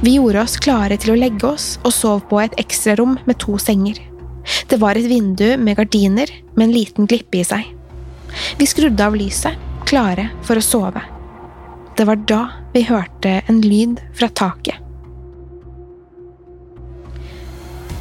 Vi 0.00 0.14
gjorde 0.14 0.40
oss 0.40 0.54
klare 0.56 0.96
til 0.96 1.12
å 1.12 1.16
legge 1.20 1.44
oss 1.50 1.74
og 1.82 1.92
sov 1.92 2.22
på 2.30 2.38
et 2.40 2.54
ekstrarom 2.60 3.18
med 3.28 3.36
to 3.42 3.58
senger. 3.60 3.98
Det 4.70 4.78
var 4.80 4.96
et 4.96 5.08
vindu 5.10 5.58
med 5.60 5.76
gardiner 5.76 6.32
med 6.54 6.64
en 6.68 6.72
liten 6.72 7.08
glippe 7.08 7.42
i 7.42 7.44
seg. 7.44 7.66
Vi 8.56 8.68
skrudde 8.68 9.04
av 9.04 9.16
lyset, 9.20 9.56
klare 9.84 10.30
for 10.48 10.56
å 10.56 10.64
sove. 10.64 11.02
Det 11.96 12.08
var 12.08 12.24
da 12.28 12.40
vi 12.72 12.84
hørte 12.88 13.42
en 13.44 13.60
lyd 13.60 14.00
fra 14.16 14.28
taket. 14.32 14.80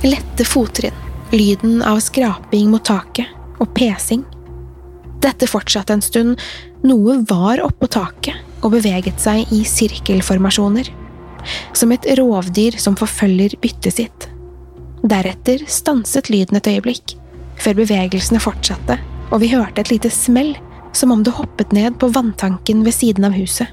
Lette 0.06 0.48
fottrinn, 0.48 0.96
lyden 1.36 1.82
av 1.84 2.00
skraping 2.04 2.72
mot 2.72 2.88
taket 2.88 3.60
og 3.60 3.76
pesing. 3.76 4.24
Dette 5.26 5.48
fortsatte 5.50 5.96
en 5.96 6.04
stund, 6.06 6.42
noe 6.86 7.18
var 7.26 7.64
oppå 7.66 7.90
taket 7.90 8.38
og 8.62 8.76
beveget 8.76 9.22
seg 9.22 9.50
i 9.54 9.64
sirkelformasjoner. 9.66 10.92
Som 11.78 11.94
et 11.94 12.06
rovdyr 12.20 12.78
som 12.82 12.98
forfølger 12.98 13.58
byttet 13.62 13.98
sitt. 13.98 14.28
Deretter 15.06 15.62
stanset 15.70 16.30
lyden 16.34 16.58
et 16.60 16.70
øyeblikk, 16.70 17.16
før 17.62 17.78
bevegelsene 17.82 18.42
fortsatte, 18.42 18.98
og 19.32 19.42
vi 19.42 19.52
hørte 19.54 19.82
et 19.82 19.92
lite 19.94 20.12
smell, 20.14 20.56
som 20.96 21.14
om 21.14 21.24
det 21.26 21.36
hoppet 21.38 21.74
ned 21.76 21.98
på 22.02 22.10
vanntanken 22.14 22.84
ved 22.86 22.96
siden 22.96 23.28
av 23.28 23.36
huset. 23.38 23.70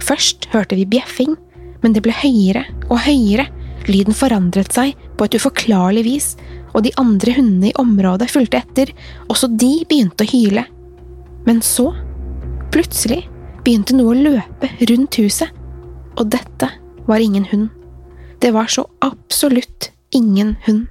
Først 0.00 0.48
hørte 0.52 0.78
vi 0.78 0.88
bjeffing, 0.88 1.36
men 1.82 1.96
det 1.96 2.04
ble 2.04 2.14
høyere 2.16 2.64
og 2.88 3.02
høyere, 3.04 3.48
lyden 3.88 4.16
forandret 4.16 4.72
seg 4.76 4.96
på 5.16 5.26
et 5.26 5.36
uforklarlig 5.36 6.04
vis, 6.06 6.34
og 6.74 6.84
de 6.86 6.92
andre 7.00 7.34
hundene 7.36 7.70
i 7.70 7.76
området 7.80 8.30
fulgte 8.30 8.60
etter, 8.60 8.92
også 9.28 9.50
de 9.50 9.72
begynte 9.88 10.26
å 10.26 10.30
hyle. 10.30 10.64
Men 11.46 11.62
så, 11.64 11.90
plutselig, 12.74 13.24
begynte 13.64 13.96
noe 13.96 14.14
å 14.14 14.22
løpe 14.28 14.70
rundt 14.90 15.18
huset, 15.20 15.50
og 16.18 16.30
dette 16.32 16.70
var 17.08 17.22
ingen 17.22 17.46
hund. 17.50 17.68
Det 18.40 18.52
var 18.54 18.70
så 18.72 18.86
absolutt 19.04 19.90
ingen 20.16 20.56
hund. 20.66 20.88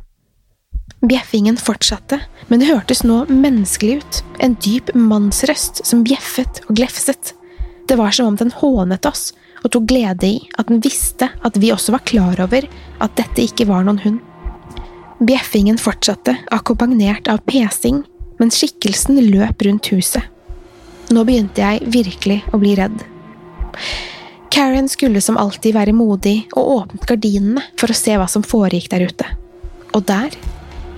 Bjeffingen 1.00 1.58
fortsatte, 1.58 2.20
men 2.48 2.60
det 2.60 2.68
hørtes 2.68 3.06
nå 3.08 3.24
menneskelig 3.32 4.02
ut, 4.02 4.22
en 4.44 4.56
dyp 4.60 4.92
mannsrøst 4.96 5.84
som 5.88 6.04
bjeffet 6.04 6.64
og 6.68 6.76
glefset. 6.76 7.34
Det 7.88 7.98
var 7.98 8.12
som 8.14 8.28
om 8.30 8.40
den 8.40 8.52
hånet 8.52 9.08
oss 9.08 9.30
og 9.64 9.72
tok 9.74 9.88
glede 9.90 10.28
i 10.28 10.42
at 10.60 10.70
den 10.70 10.82
visste 10.84 11.32
at 11.46 11.58
vi 11.60 11.72
også 11.74 11.96
var 11.96 12.04
klar 12.08 12.40
over 12.44 12.68
at 13.00 13.16
dette 13.20 13.48
ikke 13.48 13.68
var 13.70 13.88
noen 13.88 14.02
hund. 14.04 14.20
Bjeffingen 15.20 15.78
fortsatte, 15.78 16.38
akkompagnert 16.48 17.28
av 17.28 17.42
pesing, 17.44 18.06
mens 18.40 18.56
skikkelsen 18.56 19.20
løp 19.26 19.66
rundt 19.68 19.90
huset. 19.92 20.24
Nå 21.12 21.26
begynte 21.28 21.60
jeg 21.60 21.90
virkelig 21.92 22.38
å 22.56 22.60
bli 22.62 22.72
redd. 22.80 23.02
Karen 24.54 24.88
skulle 24.90 25.20
som 25.22 25.38
alltid 25.38 25.76
være 25.76 25.96
modig 25.96 26.38
og 26.56 26.72
åpnet 26.78 27.06
gardinene 27.10 27.66
for 27.80 27.92
å 27.92 27.98
se 28.00 28.16
hva 28.16 28.30
som 28.32 28.46
foregikk 28.48 28.88
der 28.94 29.10
ute. 29.12 29.28
Og 29.92 30.08
der, 30.08 30.32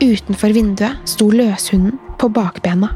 utenfor 0.03 0.53
vinduet, 0.53 1.01
sto 1.10 1.31
løshunden 1.34 1.97
på 2.21 2.29
bakbena. 2.29 2.93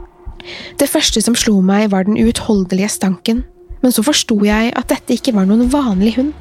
Det 0.77 0.91
første 0.91 1.23
som 1.25 1.33
slo 1.33 1.57
meg, 1.65 1.89
var 1.89 2.05
den 2.05 2.21
uutholdelige 2.21 2.91
stanken, 2.99 3.41
men 3.81 3.93
så 3.93 4.05
forsto 4.05 4.37
jeg 4.45 4.75
at 4.77 4.93
dette 4.93 5.17
ikke 5.17 5.33
var 5.33 5.49
noen 5.49 5.71
vanlig 5.73 6.19
hund. 6.19 6.33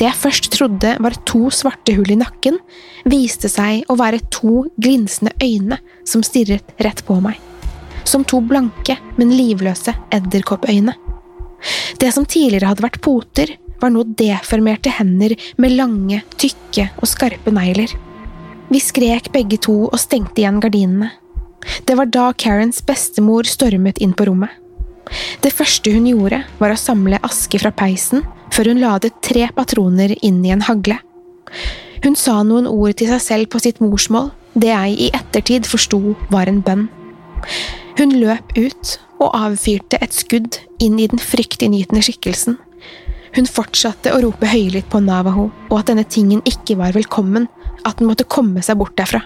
Det 0.00 0.06
jeg 0.08 0.16
først 0.16 0.46
trodde 0.54 0.94
var 1.04 1.16
to 1.28 1.50
svarte 1.52 1.92
hull 1.92 2.08
i 2.08 2.16
nakken, 2.16 2.54
viste 3.04 3.50
seg 3.52 3.84
å 3.92 3.98
være 4.00 4.22
to 4.32 4.62
glinsende 4.80 5.34
øyne 5.44 5.76
som 6.08 6.24
stirret 6.24 6.72
rett 6.80 7.02
på 7.04 7.18
meg. 7.20 7.36
Som 8.08 8.24
to 8.24 8.40
blanke, 8.40 8.96
men 9.20 9.34
livløse 9.36 9.92
edderkoppøyne. 10.16 10.94
Det 12.00 12.08
som 12.16 12.24
tidligere 12.24 12.70
hadde 12.70 12.86
vært 12.86 13.02
poter, 13.04 13.52
var 13.80 13.92
nå 13.92 14.06
deformerte 14.16 14.92
hender 14.96 15.34
med 15.60 15.76
lange, 15.76 16.22
tykke 16.40 16.88
og 16.96 17.08
skarpe 17.08 17.52
negler. 17.52 17.92
Vi 18.72 18.80
skrek 18.80 19.28
begge 19.34 19.60
to 19.60 19.82
og 19.90 20.00
stengte 20.00 20.40
igjen 20.40 20.62
gardinene. 20.64 21.12
Det 21.84 21.96
var 21.98 22.08
da 22.08 22.30
Karens 22.40 22.80
bestemor 22.88 23.44
stormet 23.44 24.00
inn 24.00 24.16
på 24.16 24.30
rommet. 24.30 24.59
Det 25.42 25.52
første 25.54 25.92
hun 25.94 26.06
gjorde, 26.08 26.42
var 26.60 26.74
å 26.74 26.78
samle 26.78 27.20
aske 27.26 27.60
fra 27.62 27.72
peisen 27.74 28.24
før 28.54 28.72
hun 28.72 28.82
ladet 28.82 29.14
tre 29.24 29.46
patroner 29.54 30.14
inn 30.26 30.40
i 30.44 30.52
en 30.54 30.64
hagle. 30.66 30.98
Hun 32.04 32.16
sa 32.16 32.40
noen 32.46 32.68
ord 32.70 32.96
til 32.98 33.10
seg 33.12 33.22
selv 33.24 33.50
på 33.52 33.60
sitt 33.62 33.80
morsmål, 33.82 34.30
det 34.54 34.72
jeg 34.72 34.96
i 35.06 35.10
ettertid 35.14 35.68
forsto 35.68 36.16
var 36.32 36.50
en 36.50 36.62
bønn. 36.64 36.88
Hun 37.98 38.16
løp 38.16 38.56
ut 38.56 38.96
og 39.20 39.36
avfyrte 39.36 40.00
et 40.00 40.16
skudd 40.16 40.58
inn 40.80 40.98
i 40.98 41.08
den 41.10 41.20
fryktinngytende 41.20 42.02
skikkelsen. 42.04 42.56
Hun 43.36 43.46
fortsatte 43.46 44.14
å 44.14 44.22
rope 44.24 44.48
høylytt 44.50 44.88
på 44.90 45.02
Navaho, 45.04 45.50
og 45.70 45.76
at 45.78 45.92
denne 45.92 46.06
tingen 46.08 46.40
ikke 46.48 46.78
var 46.80 46.96
velkommen, 46.96 47.46
at 47.86 48.00
den 48.00 48.10
måtte 48.10 48.26
komme 48.26 48.64
seg 48.64 48.80
bort 48.80 48.96
derfra. 48.98 49.22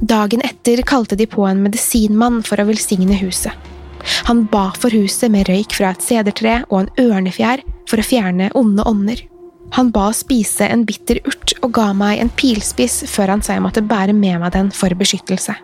Dagen 0.00 0.42
etter 0.46 0.80
kalte 0.86 1.18
de 1.18 1.26
på 1.30 1.44
en 1.46 1.60
medisinmann 1.62 2.40
for 2.46 2.60
å 2.60 2.68
velsigne 2.70 3.18
huset. 3.20 3.52
Han 4.28 4.44
ba 4.52 4.70
for 4.78 4.94
huset 4.94 5.32
med 5.32 5.48
røyk 5.48 5.76
fra 5.76 5.92
et 5.94 6.04
sedertre 6.04 6.60
og 6.70 6.84
en 6.84 6.92
ørnefjær 7.06 7.64
for 7.90 8.00
å 8.00 8.06
fjerne 8.06 8.50
onde 8.58 8.84
ånder. 8.88 9.24
Han 9.74 9.90
ba 9.94 10.08
å 10.10 10.16
spise 10.16 10.68
en 10.70 10.84
bitter 10.86 11.22
urt 11.26 11.56
og 11.62 11.72
ga 11.74 11.88
meg 11.96 12.20
en 12.22 12.30
pilspiss 12.30 13.02
før 13.10 13.34
han 13.34 13.42
sa 13.42 13.56
jeg 13.56 13.64
måtte 13.64 13.82
bære 13.82 14.14
med 14.14 14.42
meg 14.42 14.54
den 14.54 14.70
for 14.74 14.94
beskyttelse. 14.98 15.56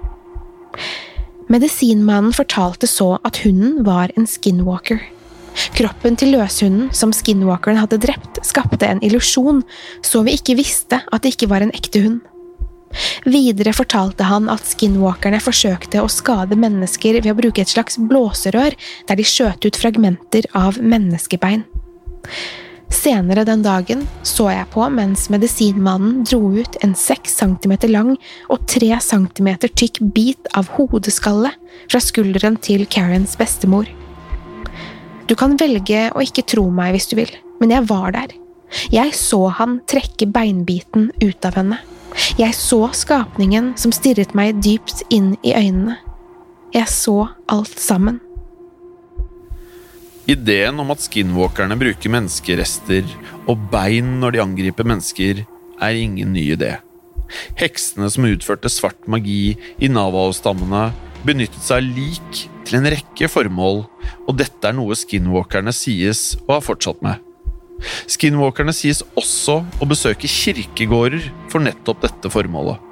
Medisinmannen 1.50 2.34
fortalte 2.34 2.86
så 2.90 3.16
at 3.26 3.42
hunden 3.44 3.82
var 3.86 4.12
en 4.16 4.28
skinwalker. 4.30 5.00
Kroppen 5.74 6.16
til 6.18 6.32
løshunden 6.36 6.92
som 6.94 7.12
skinwalkeren 7.14 7.80
hadde 7.80 7.98
drept, 8.02 8.38
skapte 8.46 8.86
en 8.86 9.02
illusjon, 9.04 9.64
så 10.06 10.22
vi 10.26 10.36
ikke 10.38 10.56
visste 10.60 11.00
at 11.02 11.24
det 11.24 11.34
ikke 11.34 11.50
var 11.50 11.66
en 11.66 11.74
ekte 11.74 12.04
hund. 12.04 12.20
Videre 13.24 13.72
fortalte 13.76 14.26
han 14.26 14.48
at 14.50 14.66
skinwalkerne 14.66 15.38
forsøkte 15.42 16.02
å 16.02 16.08
skade 16.10 16.58
mennesker 16.58 17.20
ved 17.20 17.30
å 17.32 17.38
bruke 17.38 17.62
et 17.62 17.70
slags 17.70 18.00
blåserør 18.00 18.74
der 19.08 19.20
de 19.20 19.26
skjøt 19.26 19.66
ut 19.68 19.78
fragmenter 19.78 20.48
av 20.58 20.80
menneskebein. 20.82 21.62
Senere 22.90 23.44
den 23.46 23.62
dagen 23.62 24.02
så 24.26 24.48
jeg 24.50 24.66
på 24.72 24.82
mens 24.90 25.28
medisinmannen 25.30 26.24
dro 26.26 26.40
ut 26.56 26.74
en 26.82 26.96
seks 26.98 27.36
centimeter 27.38 27.92
lang 27.92 28.16
og 28.50 28.66
tre 28.70 28.90
centimeter 29.04 29.70
tykk 29.70 30.02
bit 30.16 30.50
av 30.58 30.72
hodeskalle 30.74 31.52
fra 31.86 32.02
skulderen 32.02 32.58
til 32.58 32.88
Karens 32.90 33.36
bestemor. 33.38 33.86
Du 35.30 35.36
kan 35.38 35.54
velge 35.54 36.08
å 36.10 36.24
ikke 36.24 36.48
tro 36.50 36.66
meg 36.74 36.96
hvis 36.96 37.06
du 37.12 37.14
vil, 37.20 37.30
men 37.62 37.70
jeg 37.70 37.86
var 37.86 38.10
der. 38.16 38.34
Jeg 38.90 39.14
så 39.14 39.44
han 39.54 39.78
trekke 39.90 40.26
beinbiten 40.26 41.12
ut 41.22 41.46
av 41.46 41.54
henne. 41.60 41.78
Jeg 42.38 42.54
så 42.56 42.84
skapningen 42.96 43.72
som 43.80 43.92
stirret 43.94 44.34
meg 44.38 44.60
dypt 44.64 45.04
inn 45.12 45.34
i 45.46 45.54
øynene. 45.56 45.98
Jeg 46.74 46.88
så 46.92 47.30
alt 47.50 47.78
sammen. 47.80 48.20
Ideen 50.30 50.78
om 50.78 50.92
at 50.94 51.02
skinwalkerne 51.02 51.74
bruker 51.80 52.12
menneskerester 52.12 53.08
og 53.50 53.64
bein 53.72 54.18
når 54.20 54.36
de 54.36 54.42
angriper 54.44 54.86
mennesker, 54.86 55.42
er 55.80 55.96
ingen 55.96 56.34
ny 56.36 56.44
idé. 56.54 56.76
Heksene 57.58 58.10
som 58.12 58.28
utførte 58.28 58.70
svart 58.70 59.08
magi 59.10 59.56
i 59.80 59.88
Navaho-stammene, 59.90 60.90
benyttet 61.26 61.64
seg 61.64 61.80
av 61.80 61.96
lik 61.96 62.44
til 62.68 62.78
en 62.78 62.90
rekke 62.94 63.30
formål, 63.32 63.82
og 64.28 64.38
dette 64.38 64.68
er 64.68 64.76
noe 64.76 64.96
skinwalkerne 64.98 65.74
sies 65.74 66.34
å 66.46 66.58
ha 66.58 66.60
fortsatt 66.64 67.02
med. 67.04 67.18
Skinwalkerne 68.10 68.74
sies 68.76 69.02
også 69.18 69.60
å 69.80 69.88
besøke 69.88 70.30
kirkegårder 70.30 71.30
for 71.52 71.64
nettopp 71.64 72.04
dette 72.04 72.32
formålet. 72.32 72.86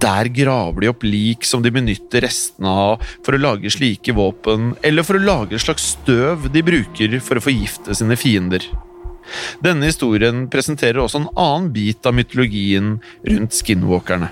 Der 0.00 0.30
graver 0.32 0.84
de 0.84 0.90
opp 0.90 1.02
lik 1.04 1.44
som 1.44 1.64
de 1.64 1.72
benytter 1.74 2.24
restene 2.24 2.70
av 2.70 3.02
for 3.24 3.36
å 3.36 3.40
lage 3.40 3.72
slike 3.72 4.14
våpen, 4.16 4.74
eller 4.86 5.04
for 5.06 5.18
å 5.18 5.24
lage 5.24 5.56
et 5.56 5.64
slags 5.64 5.90
støv 5.96 6.48
de 6.52 6.64
bruker 6.64 7.18
for 7.24 7.40
å 7.40 7.44
forgifte 7.44 7.96
sine 7.96 8.16
fiender. 8.20 8.64
Denne 9.62 9.90
historien 9.90 10.46
presenterer 10.50 11.02
også 11.02 11.20
en 11.20 11.28
annen 11.38 11.68
bit 11.74 12.06
av 12.08 12.16
mytologien 12.16 12.96
rundt 13.28 13.58
skinwalkerne. 13.60 14.30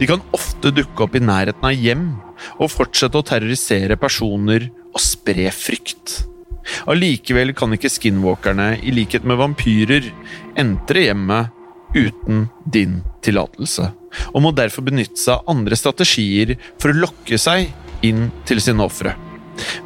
De 0.00 0.08
kan 0.08 0.22
ofte 0.36 0.72
dukke 0.74 1.06
opp 1.06 1.14
i 1.16 1.22
nærheten 1.22 1.66
av 1.66 1.76
hjem 1.76 2.04
og 2.58 2.72
fortsette 2.72 3.20
å 3.20 3.26
terrorisere 3.26 3.96
personer 4.00 4.68
og 4.90 5.00
spre 5.02 5.48
frykt. 5.54 6.20
Allikevel 6.90 7.54
kan 7.56 7.72
ikke 7.76 7.90
skinwalkerne, 7.92 8.74
i 8.82 8.92
likhet 8.94 9.26
med 9.26 9.40
vampyrer, 9.40 10.10
entre 10.60 11.06
hjemmet 11.08 11.56
uten 11.96 12.46
din 12.70 13.00
tillatelse, 13.24 13.90
og 14.30 14.44
må 14.44 14.52
derfor 14.54 14.86
benytte 14.86 15.18
seg 15.18 15.38
av 15.38 15.50
andre 15.56 15.78
strategier 15.78 16.54
for 16.80 16.92
å 16.92 17.00
lokke 17.06 17.38
seg 17.40 17.70
inn 18.06 18.28
til 18.48 18.62
sine 18.62 18.84
ofre. 18.86 19.16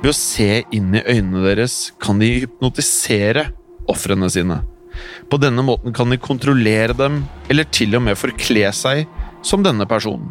Ved 0.03 0.13
å 0.13 0.17
se 0.17 0.63
inn 0.75 0.95
i 0.95 1.03
øynene 1.03 1.43
deres 1.47 1.93
kan 2.03 2.21
de 2.21 2.31
hypnotisere 2.45 3.49
ofrene 3.91 4.29
sine. 4.31 4.61
På 5.31 5.41
denne 5.43 5.65
måten 5.67 5.95
kan 5.97 6.13
de 6.13 6.21
kontrollere 6.23 6.95
dem, 6.97 7.25
eller 7.51 7.67
til 7.75 7.97
og 7.99 8.05
med 8.07 8.21
forkle 8.21 8.71
seg 8.77 9.09
som 9.45 9.65
denne 9.65 9.89
personen. 9.91 10.31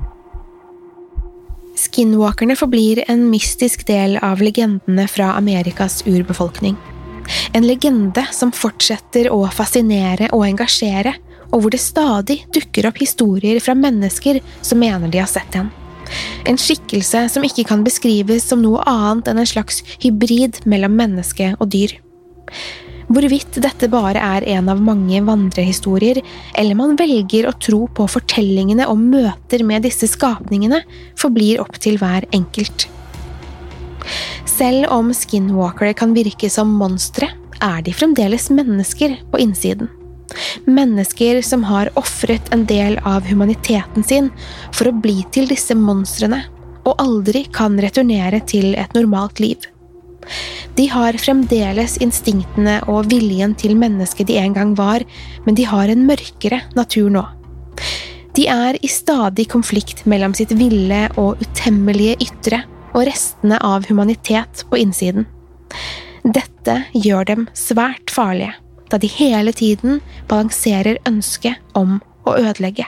Skinwalkerne 1.84 2.56
forblir 2.56 3.04
en 3.12 3.26
mystisk 3.32 3.84
del 3.88 4.16
av 4.24 4.42
legendene 4.44 5.04
fra 5.12 5.34
Amerikas 5.36 6.04
urbefolkning. 6.08 6.78
En 7.56 7.68
legende 7.68 8.24
som 8.32 8.54
fortsetter 8.56 9.30
å 9.32 9.42
fascinere 9.52 10.30
og 10.36 10.46
engasjere, 10.48 11.16
og 11.52 11.64
hvor 11.64 11.74
det 11.74 11.82
stadig 11.84 12.40
dukker 12.56 12.88
opp 12.90 13.02
historier 13.04 13.60
fra 13.64 13.76
mennesker 13.78 14.40
som 14.62 14.80
mener 14.80 15.12
de 15.12 15.22
har 15.22 15.30
sett 15.30 15.60
en. 15.60 15.70
En 16.48 16.60
skikkelse 16.60 17.26
som 17.32 17.46
ikke 17.48 17.66
kan 17.68 17.84
beskrives 17.86 18.48
som 18.48 18.64
noe 18.64 18.84
annet 18.90 19.30
enn 19.32 19.44
en 19.44 19.50
slags 19.50 19.84
hybrid 20.04 20.64
mellom 20.70 20.96
menneske 21.00 21.54
og 21.60 21.72
dyr. 21.76 21.96
Hvorvidt 23.12 23.60
dette 23.64 23.90
bare 23.92 24.22
er 24.22 24.46
en 24.56 24.70
av 24.72 24.82
mange 24.82 25.20
vandrehistorier, 25.26 26.22
eller 26.56 26.78
man 26.80 26.96
velger 27.00 27.50
å 27.50 27.56
tro 27.60 27.86
på 27.92 28.08
fortellingene 28.10 28.88
om 28.90 29.08
møter 29.12 29.66
med 29.68 29.84
disse 29.88 30.08
skapningene, 30.12 30.84
forblir 31.20 31.62
opp 31.64 31.80
til 31.84 32.00
hver 32.02 32.28
enkelt. 32.32 32.88
Selv 34.48 34.92
om 34.94 35.12
skinwalkere 35.16 35.96
kan 35.98 36.14
virke 36.16 36.50
som 36.52 36.72
monstre, 36.80 37.32
er 37.64 37.84
de 37.84 37.94
fremdeles 37.96 38.50
mennesker 38.52 39.18
på 39.32 39.40
innsiden. 39.44 39.90
Mennesker 40.66 41.42
som 41.46 41.64
har 41.68 41.92
ofret 42.00 42.50
en 42.56 42.66
del 42.70 42.98
av 43.08 43.28
humaniteten 43.28 44.06
sin 44.06 44.32
for 44.74 44.90
å 44.90 44.98
bli 45.04 45.22
til 45.36 45.48
disse 45.52 45.76
monstrene, 45.78 46.44
og 46.84 47.00
aldri 47.00 47.46
kan 47.54 47.78
returnere 47.80 48.42
til 48.50 48.74
et 48.80 48.96
normalt 48.98 49.40
liv. 49.44 49.73
De 50.78 50.88
har 50.90 51.18
fremdeles 51.22 51.98
instinktene 52.04 52.80
og 52.92 53.10
viljen 53.12 53.56
til 53.60 53.76
mennesket 53.80 54.30
de 54.30 54.40
en 54.42 54.56
gang 54.56 54.74
var, 54.78 55.06
men 55.46 55.58
de 55.58 55.68
har 55.70 55.92
en 55.92 56.06
mørkere 56.08 56.64
natur 56.78 57.12
nå. 57.14 57.26
De 58.34 58.48
er 58.50 58.80
i 58.82 58.90
stadig 58.90 59.46
konflikt 59.52 60.08
mellom 60.10 60.34
sitt 60.34 60.56
ville 60.58 61.06
og 61.22 61.42
utemmelige 61.44 62.18
ytre 62.26 62.64
og 62.94 63.06
restene 63.10 63.60
av 63.62 63.86
humanitet 63.90 64.66
på 64.70 64.80
innsiden. 64.82 65.28
Dette 66.24 66.80
gjør 66.96 67.30
dem 67.30 67.46
svært 67.58 68.14
farlige, 68.14 68.56
da 68.90 68.98
de 69.02 69.10
hele 69.12 69.54
tiden 69.54 70.02
balanserer 70.32 71.02
ønsket 71.10 71.78
om 71.78 72.00
å 72.26 72.38
ødelegge. 72.40 72.88